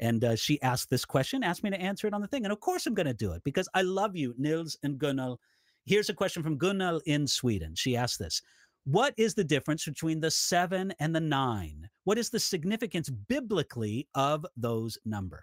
And 0.00 0.24
uh, 0.24 0.36
she 0.36 0.60
asked 0.60 0.90
this 0.90 1.04
question, 1.04 1.42
asked 1.42 1.62
me 1.64 1.70
to 1.70 1.80
answer 1.80 2.06
it 2.06 2.12
on 2.12 2.20
the 2.20 2.26
thing. 2.26 2.44
And 2.44 2.52
of 2.52 2.60
course, 2.60 2.86
I'm 2.86 2.94
going 2.94 3.06
to 3.06 3.14
do 3.14 3.32
it 3.32 3.42
because 3.44 3.68
I 3.74 3.82
love 3.82 4.16
you, 4.16 4.34
Nils 4.36 4.76
and 4.82 4.98
Gunnel. 4.98 5.38
Here's 5.86 6.10
a 6.10 6.14
question 6.14 6.42
from 6.42 6.58
Gunnel 6.58 7.00
in 7.06 7.26
Sweden. 7.26 7.74
She 7.74 7.96
asked 7.96 8.18
this 8.18 8.42
what 8.84 9.14
is 9.16 9.34
the 9.34 9.42
difference 9.42 9.84
between 9.84 10.20
the 10.20 10.30
seven 10.30 10.92
and 11.00 11.14
the 11.14 11.20
nine? 11.20 11.88
What 12.04 12.18
is 12.18 12.30
the 12.30 12.38
significance 12.38 13.10
biblically 13.10 14.06
of 14.14 14.46
those 14.56 14.96
numbers? 15.04 15.42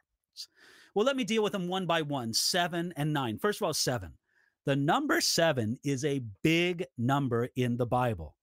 Well, 0.96 1.06
let 1.06 1.16
me 1.16 1.24
deal 1.24 1.44
with 1.44 1.54
them 1.54 1.68
one 1.68 1.86
by 1.86 2.02
one 2.02 2.34
seven 2.34 2.94
and 2.98 3.12
nine. 3.12 3.38
First 3.40 3.62
of 3.62 3.66
all, 3.66 3.74
seven. 3.74 4.14
The 4.66 4.76
number 4.76 5.20
seven 5.20 5.78
is 5.84 6.06
a 6.06 6.24
big 6.42 6.86
number 6.98 7.50
in 7.56 7.76
the 7.76 7.86
Bible. 7.86 8.36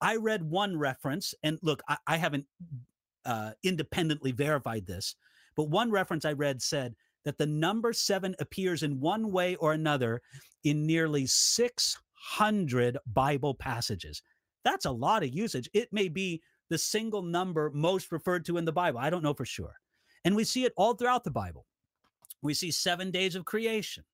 I 0.00 0.16
read 0.16 0.42
one 0.42 0.76
reference, 0.76 1.32
and 1.42 1.58
look, 1.62 1.80
I, 1.88 1.96
I 2.06 2.16
haven't 2.16 2.44
uh, 3.24 3.52
independently 3.62 4.32
verified 4.32 4.86
this, 4.86 5.14
but 5.56 5.70
one 5.70 5.90
reference 5.90 6.24
I 6.24 6.32
read 6.32 6.60
said 6.60 6.94
that 7.24 7.38
the 7.38 7.46
number 7.46 7.92
seven 7.92 8.34
appears 8.40 8.82
in 8.82 9.00
one 9.00 9.30
way 9.30 9.54
or 9.56 9.72
another 9.72 10.20
in 10.64 10.86
nearly 10.86 11.26
600 11.26 12.98
Bible 13.06 13.54
passages. 13.54 14.22
That's 14.64 14.86
a 14.86 14.90
lot 14.90 15.22
of 15.22 15.32
usage. 15.32 15.70
It 15.72 15.92
may 15.92 16.08
be 16.08 16.42
the 16.68 16.78
single 16.78 17.22
number 17.22 17.70
most 17.72 18.12
referred 18.12 18.44
to 18.46 18.56
in 18.56 18.64
the 18.64 18.72
Bible. 18.72 18.98
I 18.98 19.10
don't 19.10 19.22
know 19.22 19.34
for 19.34 19.44
sure. 19.44 19.74
And 20.24 20.34
we 20.34 20.44
see 20.44 20.64
it 20.64 20.72
all 20.76 20.94
throughout 20.94 21.24
the 21.24 21.30
Bible. 21.30 21.66
We 22.42 22.54
see 22.54 22.70
seven 22.70 23.10
days 23.10 23.36
of 23.36 23.44
creation. 23.44 24.04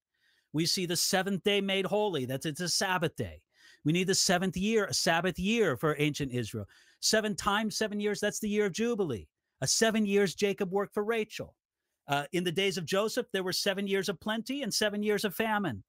We 0.53 0.67
see 0.67 0.87
the 0.87 0.97
seventh 0.97 1.43
day 1.43 1.61
made 1.61 1.87
holy. 1.87 2.25
That's 2.25 2.47
it's 2.47 2.61
a 2.61 2.69
Sabbath 2.69 3.17
day. 3.17 3.43
We 3.85 3.93
need 3.93 4.07
the 4.07 4.14
seventh 4.14 4.57
year, 4.57 4.87
a 4.87 4.95
Sabbath 4.95 5.38
year 5.38 5.77
for 5.77 5.97
ancient 5.99 6.33
Israel. 6.33 6.67
Seven 7.01 7.35
times 7.35 7.77
seven 7.77 8.01
years, 8.01 8.21
that's 8.21 8.41
the 8.41 8.49
year 8.49 8.67
of 8.67 8.73
Jubilee. 8.73 9.29
Uh, 9.62 9.67
seven 9.67 10.07
years 10.07 10.35
Jacob 10.35 10.71
worked 10.73 10.95
for 10.95 11.05
Rachel. 11.05 11.55
Uh, 12.07 12.25
in 12.33 12.45
the 12.45 12.53
days 12.53 12.79
of 12.79 12.87
Joseph, 12.87 13.27
there 13.33 13.43
were 13.43 13.53
seven 13.53 13.87
years 13.87 14.09
of 14.09 14.21
plenty 14.21 14.62
and 14.62 14.73
seven 14.73 15.03
years 15.03 15.25
of 15.25 15.35
famine. 15.35 15.83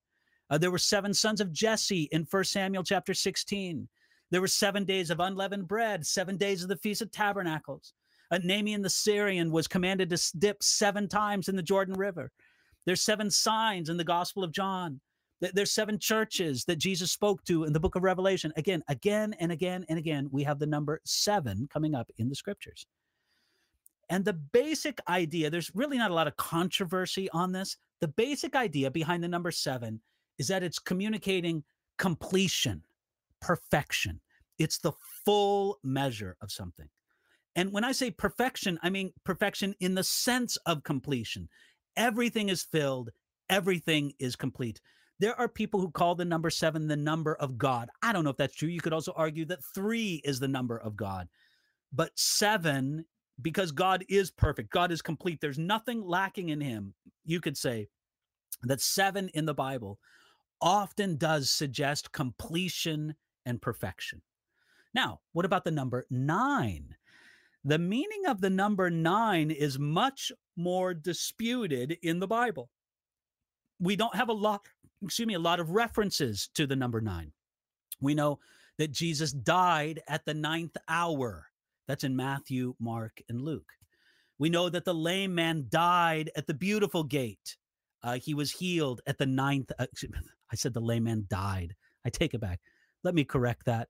Uh, 0.49 0.57
there 0.57 0.71
were 0.71 0.77
seven 0.77 1.13
sons 1.13 1.39
of 1.39 1.53
Jesse 1.53 2.09
in 2.11 2.27
1 2.29 2.43
Samuel 2.43 2.83
chapter 2.83 3.13
16. 3.13 3.87
There 4.31 4.41
were 4.41 4.47
seven 4.47 4.83
days 4.83 5.09
of 5.09 5.19
unleavened 5.19 5.67
bread, 5.67 6.05
seven 6.05 6.37
days 6.37 6.61
of 6.61 6.69
the 6.69 6.77
Feast 6.77 7.01
of 7.01 7.11
Tabernacles. 7.11 7.93
Uh, 8.31 8.39
Naaman 8.43 8.81
the 8.81 8.89
Syrian 8.89 9.51
was 9.51 9.67
commanded 9.67 10.09
to 10.09 10.37
dip 10.37 10.61
seven 10.61 11.07
times 11.07 11.49
in 11.49 11.55
the 11.55 11.63
Jordan 11.63 11.95
River. 11.95 12.31
There's 12.85 13.01
seven 13.01 13.29
signs 13.29 13.89
in 13.89 13.97
the 13.97 14.03
Gospel 14.03 14.43
of 14.43 14.51
John. 14.51 14.99
There's 15.41 15.71
seven 15.71 15.97
churches 15.97 16.65
that 16.65 16.77
Jesus 16.77 17.11
spoke 17.11 17.43
to 17.45 17.63
in 17.63 17.71
the 17.71 17.79
book 17.79 17.95
of 17.95 18.03
Revelation. 18.03 18.51
Again, 18.57 18.83
again 18.89 19.33
and 19.39 19.51
again 19.51 19.85
and 19.87 19.97
again, 19.97 20.27
we 20.31 20.43
have 20.43 20.59
the 20.59 20.65
number 20.65 20.99
seven 21.05 21.67
coming 21.71 21.95
up 21.95 22.11
in 22.17 22.27
the 22.27 22.35
scriptures. 22.35 22.85
And 24.09 24.25
the 24.25 24.33
basic 24.33 24.99
idea, 25.07 25.49
there's 25.49 25.73
really 25.73 25.97
not 25.97 26.11
a 26.11 26.15
lot 26.15 26.27
of 26.27 26.35
controversy 26.35 27.29
on 27.31 27.51
this. 27.51 27.77
The 28.01 28.07
basic 28.07 28.55
idea 28.55 28.91
behind 28.91 29.23
the 29.23 29.27
number 29.27 29.51
seven 29.51 30.01
is 30.39 30.47
that 30.47 30.63
it's 30.63 30.79
communicating 30.79 31.63
completion, 31.97 32.83
perfection. 33.39 34.19
It's 34.57 34.79
the 34.79 34.93
full 35.25 35.79
measure 35.83 36.35
of 36.41 36.51
something. 36.51 36.89
And 37.55 37.71
when 37.73 37.83
I 37.83 37.91
say 37.91 38.11
perfection, 38.11 38.79
I 38.83 38.89
mean 38.89 39.11
perfection 39.23 39.75
in 39.79 39.95
the 39.95 40.03
sense 40.03 40.57
of 40.65 40.83
completion. 40.83 41.49
Everything 41.97 42.49
is 42.49 42.63
filled, 42.63 43.09
everything 43.49 44.13
is 44.19 44.35
complete. 44.35 44.79
There 45.19 45.37
are 45.37 45.49
people 45.49 45.81
who 45.81 45.91
call 45.91 46.15
the 46.15 46.23
number 46.25 46.49
seven 46.49 46.87
the 46.87 46.95
number 46.95 47.35
of 47.35 47.57
God. 47.57 47.89
I 48.01 48.13
don't 48.13 48.23
know 48.23 48.29
if 48.29 48.37
that's 48.37 48.55
true. 48.55 48.69
You 48.69 48.79
could 48.79 48.93
also 48.93 49.13
argue 49.15 49.45
that 49.45 49.63
three 49.75 50.21
is 50.23 50.39
the 50.39 50.47
number 50.47 50.77
of 50.77 50.95
God. 50.95 51.27
But 51.91 52.11
seven, 52.15 53.03
because 53.41 53.71
God 53.71 54.05
is 54.07 54.31
perfect, 54.31 54.71
God 54.71 54.91
is 54.91 55.01
complete, 55.01 55.41
there's 55.41 55.59
nothing 55.59 56.01
lacking 56.01 56.49
in 56.49 56.61
him. 56.61 56.93
You 57.25 57.41
could 57.41 57.57
say 57.57 57.89
that 58.63 58.81
seven 58.81 59.29
in 59.29 59.45
the 59.45 59.53
Bible 59.53 59.99
often 60.61 61.17
does 61.17 61.49
suggest 61.49 62.11
completion 62.11 63.15
and 63.45 63.61
perfection. 63.61 64.21
Now, 64.93 65.19
what 65.33 65.45
about 65.45 65.63
the 65.63 65.71
number 65.71 66.05
nine? 66.09 66.95
The 67.65 67.79
meaning 67.79 68.25
of 68.27 68.41
the 68.41 68.49
number 68.49 68.89
nine 68.89 69.51
is 69.51 69.77
much 69.77 70.31
more 70.55 70.93
disputed 70.93 71.97
in 72.03 72.19
the 72.19 72.27
Bible. 72.27 72.69
We 73.79 73.95
don't 73.95 74.15
have 74.15 74.29
a 74.29 74.33
lot 74.33 74.61
excuse 75.03 75.27
me, 75.27 75.33
a 75.33 75.39
lot 75.39 75.59
of 75.59 75.71
references 75.71 76.49
to 76.55 76.67
the 76.67 76.75
number 76.75 77.01
nine. 77.01 77.31
We 78.01 78.15
know 78.15 78.39
that 78.77 78.91
Jesus 78.91 79.31
died 79.31 80.01
at 80.07 80.25
the 80.25 80.33
ninth 80.33 80.75
hour. 80.87 81.47
That's 81.87 82.03
in 82.03 82.15
Matthew, 82.15 82.75
Mark, 82.79 83.21
and 83.29 83.41
Luke. 83.41 83.71
We 84.37 84.49
know 84.49 84.69
that 84.69 84.85
the 84.85 84.93
lame 84.93 85.35
man 85.35 85.65
died 85.69 86.31
at 86.35 86.47
the 86.47 86.53
beautiful 86.53 87.03
gate. 87.03 87.57
Uh, 88.03 88.17
he 88.17 88.33
was 88.33 88.51
healed 88.51 89.01
at 89.07 89.17
the 89.17 89.25
ninth. 89.25 89.71
Uh, 89.77 89.87
I 90.51 90.55
said 90.55 90.73
the 90.73 90.79
lame 90.79 91.05
man 91.05 91.25
died. 91.29 91.75
I 92.05 92.09
take 92.09 92.33
it 92.33 92.41
back. 92.41 92.59
Let 93.03 93.15
me 93.15 93.23
correct 93.23 93.65
that. 93.65 93.89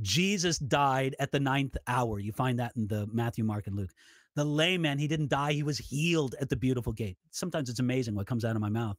Jesus 0.00 0.58
died 0.58 1.14
at 1.18 1.30
the 1.30 1.40
ninth 1.40 1.76
hour. 1.86 2.18
You 2.18 2.32
find 2.32 2.58
that 2.58 2.72
in 2.76 2.86
the 2.88 3.06
Matthew, 3.12 3.44
Mark, 3.44 3.66
and 3.66 3.76
Luke. 3.76 3.90
The 4.36 4.44
lame 4.44 4.82
man, 4.82 4.98
he 4.98 5.06
didn't 5.06 5.28
die. 5.28 5.52
He 5.52 5.62
was 5.62 5.78
healed 5.78 6.34
at 6.40 6.48
the 6.48 6.56
beautiful 6.56 6.92
gate. 6.92 7.16
Sometimes 7.30 7.70
it's 7.70 7.78
amazing 7.78 8.14
what 8.14 8.26
comes 8.26 8.44
out 8.44 8.56
of 8.56 8.62
my 8.62 8.68
mouth. 8.68 8.96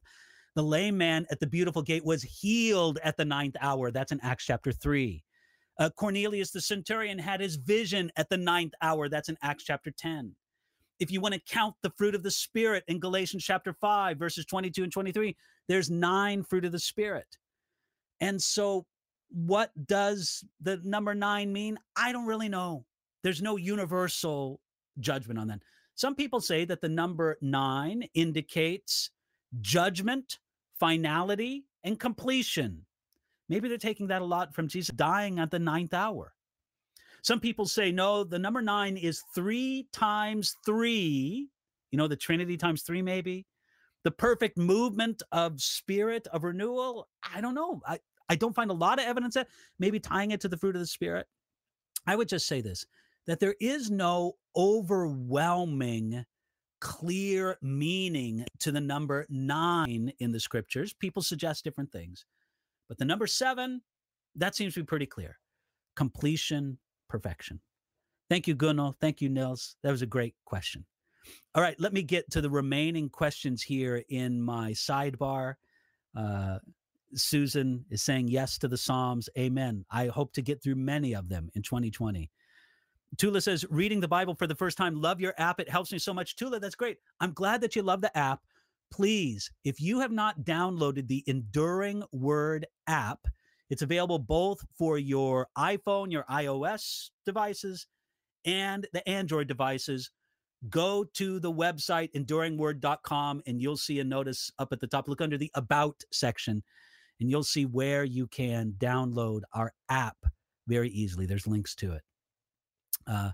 The 0.54 0.62
lame 0.62 0.96
man 0.96 1.26
at 1.30 1.38
the 1.38 1.46
beautiful 1.46 1.82
gate 1.82 2.04
was 2.04 2.22
healed 2.22 2.98
at 3.04 3.18
the 3.18 3.24
ninth 3.26 3.56
hour. 3.60 3.90
That's 3.90 4.12
in 4.12 4.20
Acts 4.22 4.46
chapter 4.46 4.72
3. 4.72 5.22
Uh, 5.78 5.90
Cornelius 5.90 6.50
the 6.50 6.60
centurion 6.62 7.18
had 7.18 7.40
his 7.40 7.56
vision 7.56 8.10
at 8.16 8.30
the 8.30 8.38
ninth 8.38 8.72
hour. 8.80 9.10
That's 9.10 9.28
in 9.28 9.36
Acts 9.42 9.64
chapter 9.64 9.90
10. 9.90 10.34
If 10.98 11.10
you 11.10 11.20
want 11.20 11.34
to 11.34 11.40
count 11.40 11.74
the 11.82 11.92
fruit 11.98 12.14
of 12.14 12.22
the 12.22 12.30
Spirit 12.30 12.84
in 12.88 12.98
Galatians 12.98 13.44
chapter 13.44 13.74
5, 13.74 14.18
verses 14.18 14.46
22 14.46 14.84
and 14.84 14.92
23, 14.92 15.36
there's 15.68 15.90
nine 15.90 16.42
fruit 16.42 16.64
of 16.64 16.72
the 16.72 16.78
Spirit. 16.78 17.26
And 18.20 18.40
so, 18.40 18.86
what 19.30 19.70
does 19.86 20.44
the 20.60 20.80
number 20.84 21.14
nine 21.14 21.52
mean? 21.52 21.78
I 21.96 22.12
don't 22.12 22.26
really 22.26 22.48
know. 22.48 22.84
There's 23.22 23.42
no 23.42 23.56
universal 23.56 24.60
judgment 25.00 25.38
on 25.38 25.48
that. 25.48 25.60
Some 25.94 26.14
people 26.14 26.40
say 26.40 26.64
that 26.66 26.80
the 26.80 26.88
number 26.88 27.38
nine 27.40 28.08
indicates 28.14 29.10
judgment 29.60 30.38
finality, 30.78 31.64
and 31.84 31.98
completion. 31.98 32.84
Maybe 33.48 33.68
they're 33.68 33.78
taking 33.78 34.08
that 34.08 34.22
a 34.22 34.24
lot 34.24 34.54
from 34.54 34.68
Jesus 34.68 34.94
dying 34.94 35.38
at 35.38 35.50
the 35.50 35.58
ninth 35.58 35.94
hour. 35.94 36.32
Some 37.22 37.40
people 37.40 37.66
say, 37.66 37.90
no, 37.90 38.24
the 38.24 38.38
number 38.38 38.62
nine 38.62 38.96
is 38.96 39.22
three 39.34 39.88
times 39.92 40.56
three. 40.64 41.48
You 41.90 41.98
know, 41.98 42.08
the 42.08 42.16
Trinity 42.16 42.56
times 42.56 42.82
three, 42.82 43.02
maybe. 43.02 43.46
The 44.04 44.10
perfect 44.10 44.56
movement 44.56 45.22
of 45.32 45.60
spirit, 45.60 46.26
of 46.28 46.44
renewal. 46.44 47.08
I 47.34 47.40
don't 47.40 47.54
know. 47.54 47.80
I, 47.86 47.98
I 48.28 48.36
don't 48.36 48.54
find 48.54 48.70
a 48.70 48.74
lot 48.74 48.98
of 48.98 49.06
evidence 49.06 49.34
that 49.34 49.48
maybe 49.78 50.00
tying 50.00 50.30
it 50.30 50.40
to 50.40 50.48
the 50.48 50.56
fruit 50.56 50.76
of 50.76 50.80
the 50.80 50.86
spirit. 50.86 51.26
I 52.06 52.16
would 52.16 52.28
just 52.28 52.46
say 52.46 52.60
this 52.60 52.86
that 53.26 53.40
there 53.40 53.56
is 53.60 53.90
no 53.90 54.34
overwhelming 54.56 56.24
clear 56.80 57.56
meaning 57.60 58.44
to 58.60 58.70
the 58.70 58.80
number 58.80 59.26
nine 59.28 60.12
in 60.20 60.30
the 60.30 60.38
scriptures. 60.38 60.94
People 60.94 61.22
suggest 61.22 61.64
different 61.64 61.90
things. 61.90 62.24
But 62.88 62.98
the 62.98 63.04
number 63.04 63.26
seven, 63.26 63.82
that 64.36 64.54
seems 64.54 64.74
to 64.74 64.80
be 64.80 64.86
pretty 64.86 65.06
clear 65.06 65.38
completion, 65.96 66.78
perfection. 67.08 67.60
Thank 68.28 68.46
you, 68.46 68.54
Gunnar. 68.54 68.92
Thank 69.00 69.20
you, 69.20 69.28
Nils. 69.28 69.76
That 69.82 69.90
was 69.90 70.02
a 70.02 70.06
great 70.06 70.34
question. 70.44 70.84
All 71.54 71.62
right, 71.62 71.78
let 71.80 71.92
me 71.92 72.02
get 72.02 72.30
to 72.32 72.40
the 72.40 72.50
remaining 72.50 73.08
questions 73.08 73.62
here 73.62 74.04
in 74.08 74.40
my 74.40 74.72
sidebar. 74.72 75.54
Uh, 76.16 76.58
Susan 77.16 77.84
is 77.90 78.02
saying 78.02 78.28
yes 78.28 78.58
to 78.58 78.68
the 78.68 78.76
Psalms. 78.76 79.28
Amen. 79.38 79.84
I 79.90 80.06
hope 80.06 80.32
to 80.34 80.42
get 80.42 80.62
through 80.62 80.76
many 80.76 81.14
of 81.14 81.28
them 81.28 81.50
in 81.54 81.62
2020. 81.62 82.30
Tula 83.16 83.40
says, 83.40 83.64
reading 83.70 84.00
the 84.00 84.08
Bible 84.08 84.34
for 84.34 84.46
the 84.46 84.54
first 84.54 84.76
time. 84.76 85.00
Love 85.00 85.20
your 85.20 85.34
app. 85.38 85.60
It 85.60 85.68
helps 85.68 85.92
me 85.92 85.98
so 85.98 86.12
much. 86.12 86.36
Tula, 86.36 86.60
that's 86.60 86.74
great. 86.74 86.98
I'm 87.20 87.32
glad 87.32 87.60
that 87.60 87.76
you 87.76 87.82
love 87.82 88.00
the 88.00 88.16
app. 88.16 88.40
Please, 88.92 89.50
if 89.64 89.80
you 89.80 90.00
have 90.00 90.12
not 90.12 90.40
downloaded 90.40 91.08
the 91.08 91.24
Enduring 91.26 92.02
Word 92.12 92.66
app, 92.86 93.20
it's 93.70 93.82
available 93.82 94.18
both 94.18 94.58
for 94.78 94.98
your 94.98 95.48
iPhone, 95.58 96.12
your 96.12 96.24
iOS 96.30 97.10
devices, 97.24 97.86
and 98.44 98.86
the 98.92 99.06
Android 99.08 99.48
devices. 99.48 100.10
Go 100.68 101.04
to 101.14 101.40
the 101.40 101.52
website 101.52 102.12
enduringword.com 102.14 103.42
and 103.46 103.60
you'll 103.60 103.76
see 103.76 104.00
a 104.00 104.04
notice 104.04 104.50
up 104.58 104.72
at 104.72 104.80
the 104.80 104.86
top. 104.86 105.08
Look 105.08 105.20
under 105.20 105.38
the 105.38 105.50
About 105.54 106.00
section 106.12 106.62
and 107.20 107.30
you'll 107.30 107.44
see 107.44 107.64
where 107.64 108.04
you 108.04 108.26
can 108.26 108.74
download 108.78 109.42
our 109.52 109.72
app 109.88 110.16
very 110.66 110.90
easily. 110.90 111.26
There's 111.26 111.46
links 111.46 111.74
to 111.76 111.94
it. 111.94 112.02
Uh, 113.06 113.30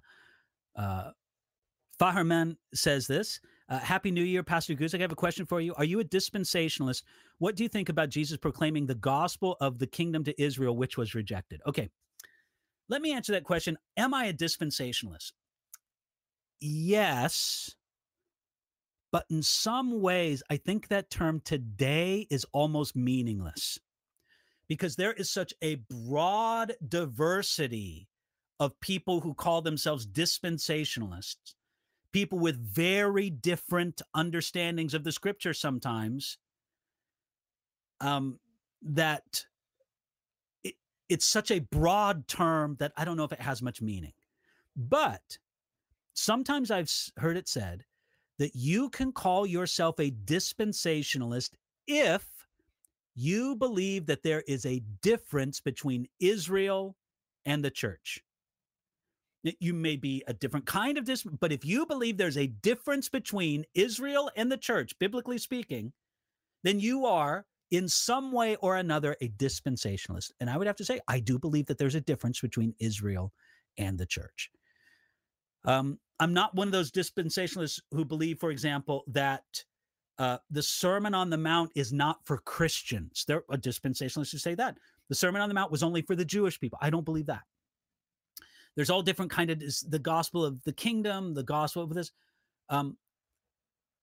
uh, 0.76 1.10
Faherman 2.00 2.56
says 2.74 3.06
this 3.06 3.40
uh, 3.68 3.78
Happy 3.78 4.10
New 4.10 4.24
Year, 4.24 4.42
Pastor 4.42 4.74
Goose. 4.74 4.94
I 4.94 4.98
have 4.98 5.12
a 5.12 5.16
question 5.16 5.46
for 5.46 5.60
you. 5.60 5.74
Are 5.74 5.84
you 5.84 6.00
a 6.00 6.04
dispensationalist? 6.04 7.02
What 7.38 7.56
do 7.56 7.62
you 7.62 7.68
think 7.68 7.88
about 7.88 8.10
Jesus 8.10 8.36
proclaiming 8.36 8.86
the 8.86 8.94
gospel 8.94 9.56
of 9.60 9.78
the 9.78 9.86
kingdom 9.86 10.24
to 10.24 10.42
Israel, 10.42 10.76
which 10.76 10.96
was 10.96 11.14
rejected? 11.14 11.60
Okay, 11.66 11.88
let 12.88 13.02
me 13.02 13.12
answer 13.12 13.32
that 13.32 13.44
question. 13.44 13.78
Am 13.96 14.14
I 14.14 14.26
a 14.26 14.32
dispensationalist? 14.32 15.32
Yes. 16.60 17.74
But 19.12 19.26
in 19.28 19.42
some 19.42 20.00
ways, 20.00 20.42
I 20.50 20.56
think 20.56 20.88
that 20.88 21.10
term 21.10 21.40
today 21.44 22.26
is 22.30 22.46
almost 22.52 22.96
meaningless 22.96 23.78
because 24.68 24.96
there 24.96 25.12
is 25.12 25.30
such 25.30 25.52
a 25.62 25.76
broad 26.08 26.72
diversity 26.88 28.08
of 28.58 28.80
people 28.80 29.20
who 29.20 29.34
call 29.34 29.60
themselves 29.60 30.06
dispensationalists, 30.06 31.54
people 32.12 32.38
with 32.38 32.56
very 32.56 33.28
different 33.28 34.00
understandings 34.14 34.94
of 34.94 35.04
the 35.04 35.12
scripture 35.12 35.52
sometimes, 35.52 36.38
um, 38.00 38.38
that 38.80 39.44
it, 40.64 40.74
it's 41.10 41.26
such 41.26 41.50
a 41.50 41.58
broad 41.58 42.26
term 42.28 42.76
that 42.80 42.92
I 42.96 43.04
don't 43.04 43.18
know 43.18 43.24
if 43.24 43.32
it 43.32 43.42
has 43.42 43.60
much 43.60 43.82
meaning. 43.82 44.14
But 44.74 45.36
sometimes 46.14 46.70
I've 46.70 46.90
heard 47.18 47.36
it 47.36 47.46
said 47.46 47.84
that 48.42 48.56
you 48.56 48.90
can 48.90 49.12
call 49.12 49.46
yourself 49.46 50.00
a 50.00 50.10
dispensationalist 50.10 51.50
if 51.86 52.26
you 53.14 53.54
believe 53.54 54.06
that 54.06 54.24
there 54.24 54.42
is 54.48 54.66
a 54.66 54.82
difference 55.00 55.60
between 55.60 56.08
Israel 56.18 56.96
and 57.46 57.64
the 57.64 57.70
church. 57.70 58.20
You 59.60 59.72
may 59.72 59.94
be 59.94 60.24
a 60.26 60.34
different 60.34 60.66
kind 60.66 60.98
of 60.98 61.04
dis 61.04 61.22
but 61.22 61.52
if 61.52 61.64
you 61.64 61.86
believe 61.86 62.16
there's 62.16 62.36
a 62.36 62.48
difference 62.48 63.08
between 63.08 63.64
Israel 63.74 64.28
and 64.34 64.50
the 64.50 64.56
church 64.56 64.98
biblically 64.98 65.38
speaking 65.38 65.92
then 66.64 66.80
you 66.80 67.06
are 67.06 67.46
in 67.70 67.86
some 67.88 68.32
way 68.32 68.56
or 68.56 68.76
another 68.76 69.16
a 69.20 69.28
dispensationalist. 69.28 70.32
And 70.40 70.50
i 70.50 70.56
would 70.56 70.66
have 70.66 70.76
to 70.76 70.84
say 70.84 70.98
i 71.06 71.20
do 71.20 71.38
believe 71.38 71.66
that 71.66 71.78
there's 71.78 71.94
a 71.94 72.00
difference 72.00 72.40
between 72.40 72.74
Israel 72.80 73.32
and 73.78 73.96
the 73.96 74.06
church 74.06 74.50
Um, 75.64 75.98
I'm 76.20 76.32
not 76.32 76.54
one 76.54 76.68
of 76.68 76.72
those 76.72 76.90
dispensationalists 76.90 77.80
who 77.90 78.04
believe, 78.04 78.38
for 78.38 78.50
example, 78.50 79.04
that 79.08 79.44
uh, 80.18 80.38
the 80.50 80.62
Sermon 80.62 81.14
on 81.14 81.30
the 81.30 81.38
Mount 81.38 81.70
is 81.74 81.92
not 81.92 82.24
for 82.24 82.38
Christians. 82.38 83.24
There 83.26 83.42
are 83.50 83.56
dispensationalists 83.56 84.32
who 84.32 84.38
say 84.38 84.54
that 84.54 84.76
the 85.08 85.14
Sermon 85.14 85.42
on 85.42 85.48
the 85.48 85.54
Mount 85.54 85.72
was 85.72 85.82
only 85.82 86.02
for 86.02 86.14
the 86.14 86.24
Jewish 86.24 86.60
people. 86.60 86.78
I 86.80 86.90
don't 86.90 87.04
believe 87.04 87.26
that. 87.26 87.42
There's 88.76 88.90
all 88.90 89.02
different 89.02 89.30
kind 89.30 89.50
of 89.50 89.60
the 89.88 89.98
gospel 89.98 90.44
of 90.44 90.62
the 90.64 90.72
kingdom, 90.72 91.34
the 91.34 91.42
gospel 91.42 91.82
of 91.82 91.92
this. 91.92 92.12
Um, 92.68 92.96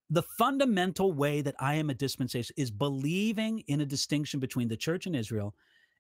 the 0.10 0.24
fundamental 0.24 1.14
way 1.14 1.42
that 1.42 1.56
I 1.60 1.76
am 1.76 1.90
a 1.90 1.94
dispensation 1.94 2.54
is 2.58 2.72
believing 2.72 3.60
in 3.68 3.82
a 3.82 3.86
distinction 3.86 4.40
between 4.40 4.68
the 4.68 4.78
church 4.78 5.06
and 5.06 5.16
Israel 5.16 5.56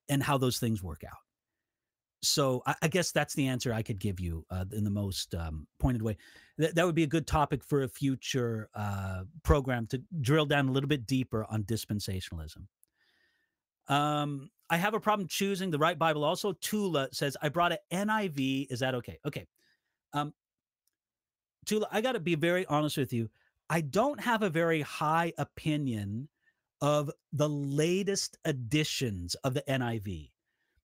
and 0.09 0.21
how 0.21 0.37
those 0.37 0.59
things 0.59 0.83
work 0.83 1.03
out. 1.03 1.17
So 2.21 2.61
I, 2.65 2.75
I 2.83 2.87
guess 2.87 3.11
that's 3.11 3.33
the 3.33 3.47
answer 3.47 3.73
I 3.73 3.81
could 3.81 3.99
give 3.99 4.19
you 4.19 4.45
uh, 4.49 4.65
in 4.71 4.83
the 4.83 4.89
most 4.89 5.33
um, 5.35 5.67
pointed 5.79 6.01
way. 6.01 6.17
Th- 6.59 6.73
that 6.73 6.85
would 6.85 6.95
be 6.95 7.03
a 7.03 7.07
good 7.07 7.27
topic 7.27 7.63
for 7.63 7.83
a 7.83 7.87
future 7.87 8.69
uh, 8.75 9.23
program 9.43 9.87
to 9.87 10.01
drill 10.21 10.45
down 10.45 10.67
a 10.67 10.71
little 10.71 10.89
bit 10.89 11.05
deeper 11.05 11.45
on 11.49 11.63
dispensationalism. 11.63 12.65
Um, 13.87 14.49
I 14.69 14.77
have 14.77 14.93
a 14.93 14.99
problem 14.99 15.27
choosing 15.27 15.71
the 15.71 15.79
right 15.79 15.97
Bible. 15.97 16.23
Also, 16.23 16.53
Tula 16.53 17.09
says, 17.11 17.35
I 17.41 17.49
brought 17.49 17.71
an 17.71 18.07
NIV. 18.07 18.67
Is 18.69 18.81
that 18.81 18.95
okay? 18.95 19.19
Okay. 19.25 19.47
Um, 20.13 20.33
Tula, 21.65 21.87
I 21.91 22.01
got 22.01 22.13
to 22.13 22.19
be 22.19 22.35
very 22.35 22.65
honest 22.67 22.97
with 22.97 23.13
you. 23.13 23.29
I 23.69 23.81
don't 23.81 24.19
have 24.19 24.43
a 24.43 24.49
very 24.49 24.81
high 24.81 25.33
opinion 25.37 26.27
of 26.81 27.11
the 27.33 27.49
latest 27.49 28.37
editions 28.45 29.35
of 29.43 29.53
the 29.53 29.63
NIV. 29.67 30.31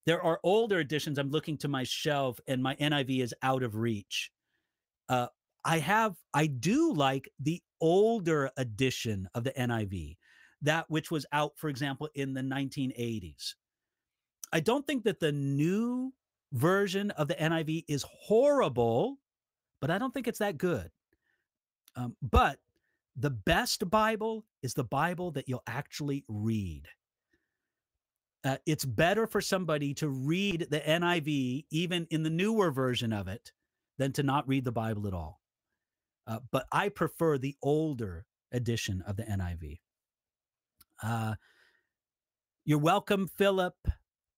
There 0.06 0.22
are 0.22 0.40
older 0.44 0.78
editions. 0.78 1.18
I'm 1.18 1.30
looking 1.30 1.58
to 1.58 1.68
my 1.68 1.82
shelf, 1.84 2.40
and 2.46 2.62
my 2.62 2.76
NIV 2.76 3.22
is 3.22 3.34
out 3.42 3.62
of 3.62 3.74
reach. 3.74 4.30
Uh, 5.08 5.26
I 5.64 5.78
have, 5.80 6.14
I 6.32 6.46
do 6.46 6.92
like 6.92 7.28
the 7.40 7.60
older 7.80 8.50
edition 8.56 9.28
of 9.34 9.42
the 9.42 9.50
NIV, 9.50 10.16
that 10.62 10.88
which 10.88 11.10
was 11.10 11.26
out, 11.32 11.52
for 11.56 11.68
example, 11.68 12.08
in 12.14 12.34
the 12.34 12.40
1980s. 12.40 13.54
I 14.52 14.60
don't 14.60 14.86
think 14.86 15.02
that 15.04 15.18
the 15.18 15.32
new 15.32 16.12
version 16.52 17.10
of 17.12 17.26
the 17.26 17.34
NIV 17.34 17.84
is 17.88 18.04
horrible, 18.08 19.18
but 19.80 19.90
I 19.90 19.98
don't 19.98 20.14
think 20.14 20.28
it's 20.28 20.38
that 20.38 20.56
good. 20.56 20.88
Um, 21.96 22.16
but 22.22 22.60
the 23.16 23.30
best 23.30 23.90
Bible 23.90 24.44
is 24.62 24.74
the 24.74 24.84
Bible 24.84 25.32
that 25.32 25.48
you'll 25.48 25.64
actually 25.66 26.24
read. 26.28 26.86
Uh, 28.46 28.58
it's 28.64 28.84
better 28.84 29.26
for 29.26 29.40
somebody 29.40 29.92
to 29.92 30.08
read 30.08 30.68
the 30.70 30.78
NIV, 30.78 31.64
even 31.72 32.06
in 32.10 32.22
the 32.22 32.30
newer 32.30 32.70
version 32.70 33.12
of 33.12 33.26
it, 33.26 33.50
than 33.98 34.12
to 34.12 34.22
not 34.22 34.46
read 34.46 34.64
the 34.64 34.70
Bible 34.70 35.08
at 35.08 35.12
all. 35.12 35.40
Uh, 36.28 36.38
but 36.52 36.66
I 36.70 36.90
prefer 36.90 37.38
the 37.38 37.56
older 37.60 38.24
edition 38.52 39.02
of 39.04 39.16
the 39.16 39.24
NIV. 39.24 39.80
Uh, 41.02 41.34
you're 42.64 42.78
welcome, 42.78 43.26
Philip. 43.26 43.74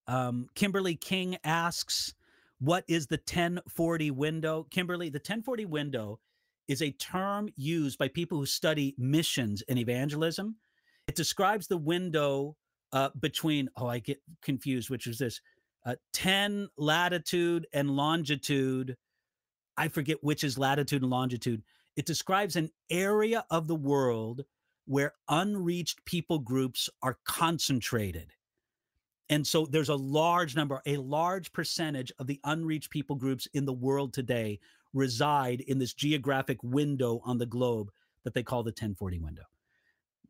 Um, 0.07 0.47
Kimberly 0.55 0.97
King 0.97 1.37
asks, 1.45 2.15
What 2.61 2.85
is 2.89 3.09
the 3.09 3.17
1040 3.19 4.11
window? 4.13 4.67
Kimberly, 4.71 5.11
the 5.11 5.19
1040 5.19 5.67
window 5.67 6.19
is 6.67 6.81
a 6.81 6.93
term 6.93 7.51
used 7.57 7.99
by 7.99 8.09
people 8.09 8.39
who 8.39 8.47
study 8.47 8.95
missions 8.97 9.63
and 9.69 9.79
evangelism. 9.79 10.57
It 11.07 11.15
describes 11.15 11.67
the 11.67 11.77
window 11.77 12.57
uh, 12.93 13.11
between, 13.21 13.69
oh, 13.77 13.87
I 13.87 13.99
get 13.99 14.21
confused, 14.43 14.91
which 14.91 15.07
is 15.07 15.19
this 15.19 15.41
uh, 15.87 15.97
10 16.13 16.69
latitude 16.77 17.67
and 17.73 17.91
longitude. 17.91 18.97
I 19.77 19.89
forget 19.89 20.19
which 20.23 20.45
is 20.45 20.59
latitude 20.59 21.03
and 21.03 21.11
longitude. 21.11 21.63
It 21.97 22.07
describes 22.07 22.57
an 22.57 22.71
area 22.91 23.45
of 23.51 23.69
the 23.69 23.75
world 23.75 24.45
where 24.87 25.15
unreached 25.29 26.05
people 26.05 26.39
groups 26.39 26.89
are 27.03 27.19
concentrated. 27.25 28.33
And 29.29 29.47
so 29.47 29.67
there's 29.67 29.91
a 29.91 29.95
large 29.95 30.57
number, 30.57 30.81
a 30.87 30.97
large 30.97 31.53
percentage 31.53 32.11
of 32.19 32.27
the 32.27 32.41
unreached 32.45 32.91
people 32.91 33.17
groups 33.17 33.47
in 33.53 33.67
the 33.67 33.73
world 33.73 34.15
today 34.15 34.59
reside 34.95 35.61
in 35.61 35.79
this 35.79 35.93
geographic 35.93 36.63
window 36.63 37.21
on 37.25 37.37
the 37.37 37.47
globe 37.47 37.91
that 38.25 38.33
they 38.33 38.43
call 38.43 38.63
the 38.63 38.71
1040 38.71 39.19
window. 39.19 39.43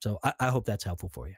So 0.02 0.18
I, 0.24 0.32
I 0.40 0.48
hope 0.48 0.66
that's 0.66 0.84
helpful 0.84 1.08
for 1.08 1.28
you. 1.28 1.34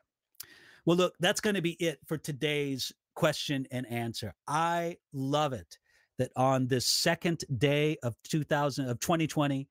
Well, 0.86 0.96
look, 0.96 1.14
that's 1.20 1.40
going 1.40 1.56
to 1.56 1.62
be 1.62 1.72
it 1.72 1.98
for 2.06 2.16
today's 2.16 2.92
question 3.14 3.66
and 3.70 3.86
answer. 3.86 4.34
I 4.46 4.96
love 5.12 5.52
it 5.52 5.78
that 6.18 6.30
on 6.36 6.66
this 6.66 6.86
second 6.86 7.44
day 7.56 7.96
of 8.02 8.14
2000 8.24 8.88
of 8.88 9.00
2020 9.00 9.68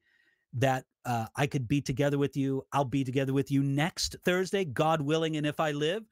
that 0.54 0.86
uh, 1.06 1.28
I 1.36 1.48
could 1.48 1.68
be 1.68 1.82
together 1.82 2.18
with 2.18 2.36
you. 2.36 2.64
I'll 2.72 2.86
be 2.86 3.04
together 3.04 3.34
with 3.34 3.52
you 3.52 3.64
next 3.64 4.16
Thursday, 4.26 4.66
God 4.66 5.02
willing, 5.02 5.38
and 5.38 5.46
if 5.46 5.60
I 5.60 5.72
live, 5.72 6.04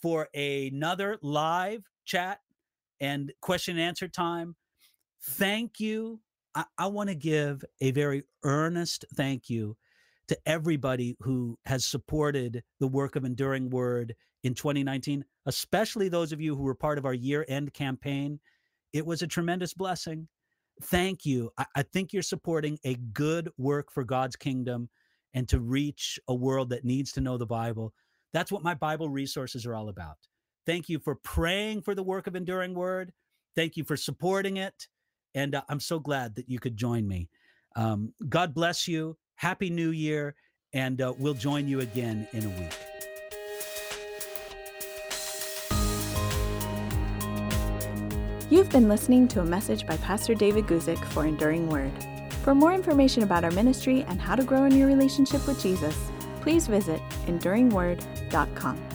for 0.00 0.28
another 0.34 1.18
live 1.22 1.84
chat 2.04 2.40
and 3.00 3.32
question 3.40 3.76
and 3.76 3.86
answer 3.86 4.08
time. 4.08 4.56
Thank 5.20 5.78
you 5.78 6.20
I, 6.54 6.64
I 6.78 6.86
want 6.86 7.08
to 7.08 7.14
give 7.14 7.64
a 7.80 7.90
very 7.90 8.24
earnest 8.44 9.04
thank 9.14 9.48
you 9.48 9.76
to 10.28 10.38
everybody 10.46 11.16
who 11.20 11.58
has 11.66 11.84
supported 11.84 12.62
the 12.80 12.88
work 12.88 13.16
of 13.16 13.24
Enduring 13.24 13.70
Word 13.70 14.14
in 14.42 14.54
2019, 14.54 15.24
especially 15.46 16.08
those 16.08 16.32
of 16.32 16.40
you 16.40 16.56
who 16.56 16.62
were 16.62 16.74
part 16.74 16.98
of 16.98 17.04
our 17.04 17.14
year 17.14 17.44
end 17.48 17.72
campaign. 17.72 18.40
It 18.92 19.06
was 19.06 19.22
a 19.22 19.26
tremendous 19.26 19.74
blessing. 19.74 20.28
Thank 20.84 21.24
you. 21.24 21.50
I, 21.58 21.66
I 21.76 21.82
think 21.82 22.12
you're 22.12 22.22
supporting 22.22 22.78
a 22.84 22.94
good 23.12 23.50
work 23.56 23.92
for 23.92 24.04
God's 24.04 24.36
kingdom 24.36 24.88
and 25.34 25.48
to 25.48 25.60
reach 25.60 26.18
a 26.28 26.34
world 26.34 26.70
that 26.70 26.84
needs 26.84 27.12
to 27.12 27.20
know 27.20 27.38
the 27.38 27.46
Bible. 27.46 27.92
That's 28.32 28.52
what 28.52 28.62
my 28.62 28.74
Bible 28.74 29.08
resources 29.08 29.66
are 29.66 29.74
all 29.74 29.88
about. 29.88 30.16
Thank 30.66 30.88
you 30.88 30.98
for 30.98 31.16
praying 31.16 31.82
for 31.82 31.94
the 31.94 32.02
work 32.02 32.26
of 32.26 32.36
Enduring 32.36 32.74
Word. 32.74 33.12
Thank 33.54 33.76
you 33.76 33.84
for 33.84 33.96
supporting 33.96 34.58
it. 34.58 34.88
And 35.34 35.54
uh, 35.54 35.62
I'm 35.68 35.80
so 35.80 35.98
glad 35.98 36.34
that 36.36 36.48
you 36.48 36.58
could 36.58 36.76
join 36.76 37.06
me. 37.06 37.28
Um, 37.76 38.12
God 38.28 38.54
bless 38.54 38.86
you. 38.86 39.16
Happy 39.36 39.70
New 39.70 39.90
Year. 39.90 40.34
And 40.72 41.00
uh, 41.00 41.12
we'll 41.18 41.34
join 41.34 41.68
you 41.68 41.80
again 41.80 42.26
in 42.32 42.44
a 42.44 42.48
week. 42.48 43.11
You've 48.52 48.68
been 48.68 48.86
listening 48.86 49.28
to 49.28 49.40
a 49.40 49.46
message 49.46 49.86
by 49.86 49.96
Pastor 49.96 50.34
David 50.34 50.66
Guzik 50.66 51.02
for 51.06 51.24
Enduring 51.24 51.70
Word. 51.70 51.90
For 52.44 52.54
more 52.54 52.74
information 52.74 53.22
about 53.22 53.44
our 53.44 53.50
ministry 53.52 54.04
and 54.08 54.20
how 54.20 54.36
to 54.36 54.44
grow 54.44 54.64
in 54.64 54.76
your 54.76 54.88
relationship 54.88 55.46
with 55.46 55.58
Jesus, 55.62 55.96
please 56.42 56.66
visit 56.66 57.00
enduringword.com. 57.24 58.91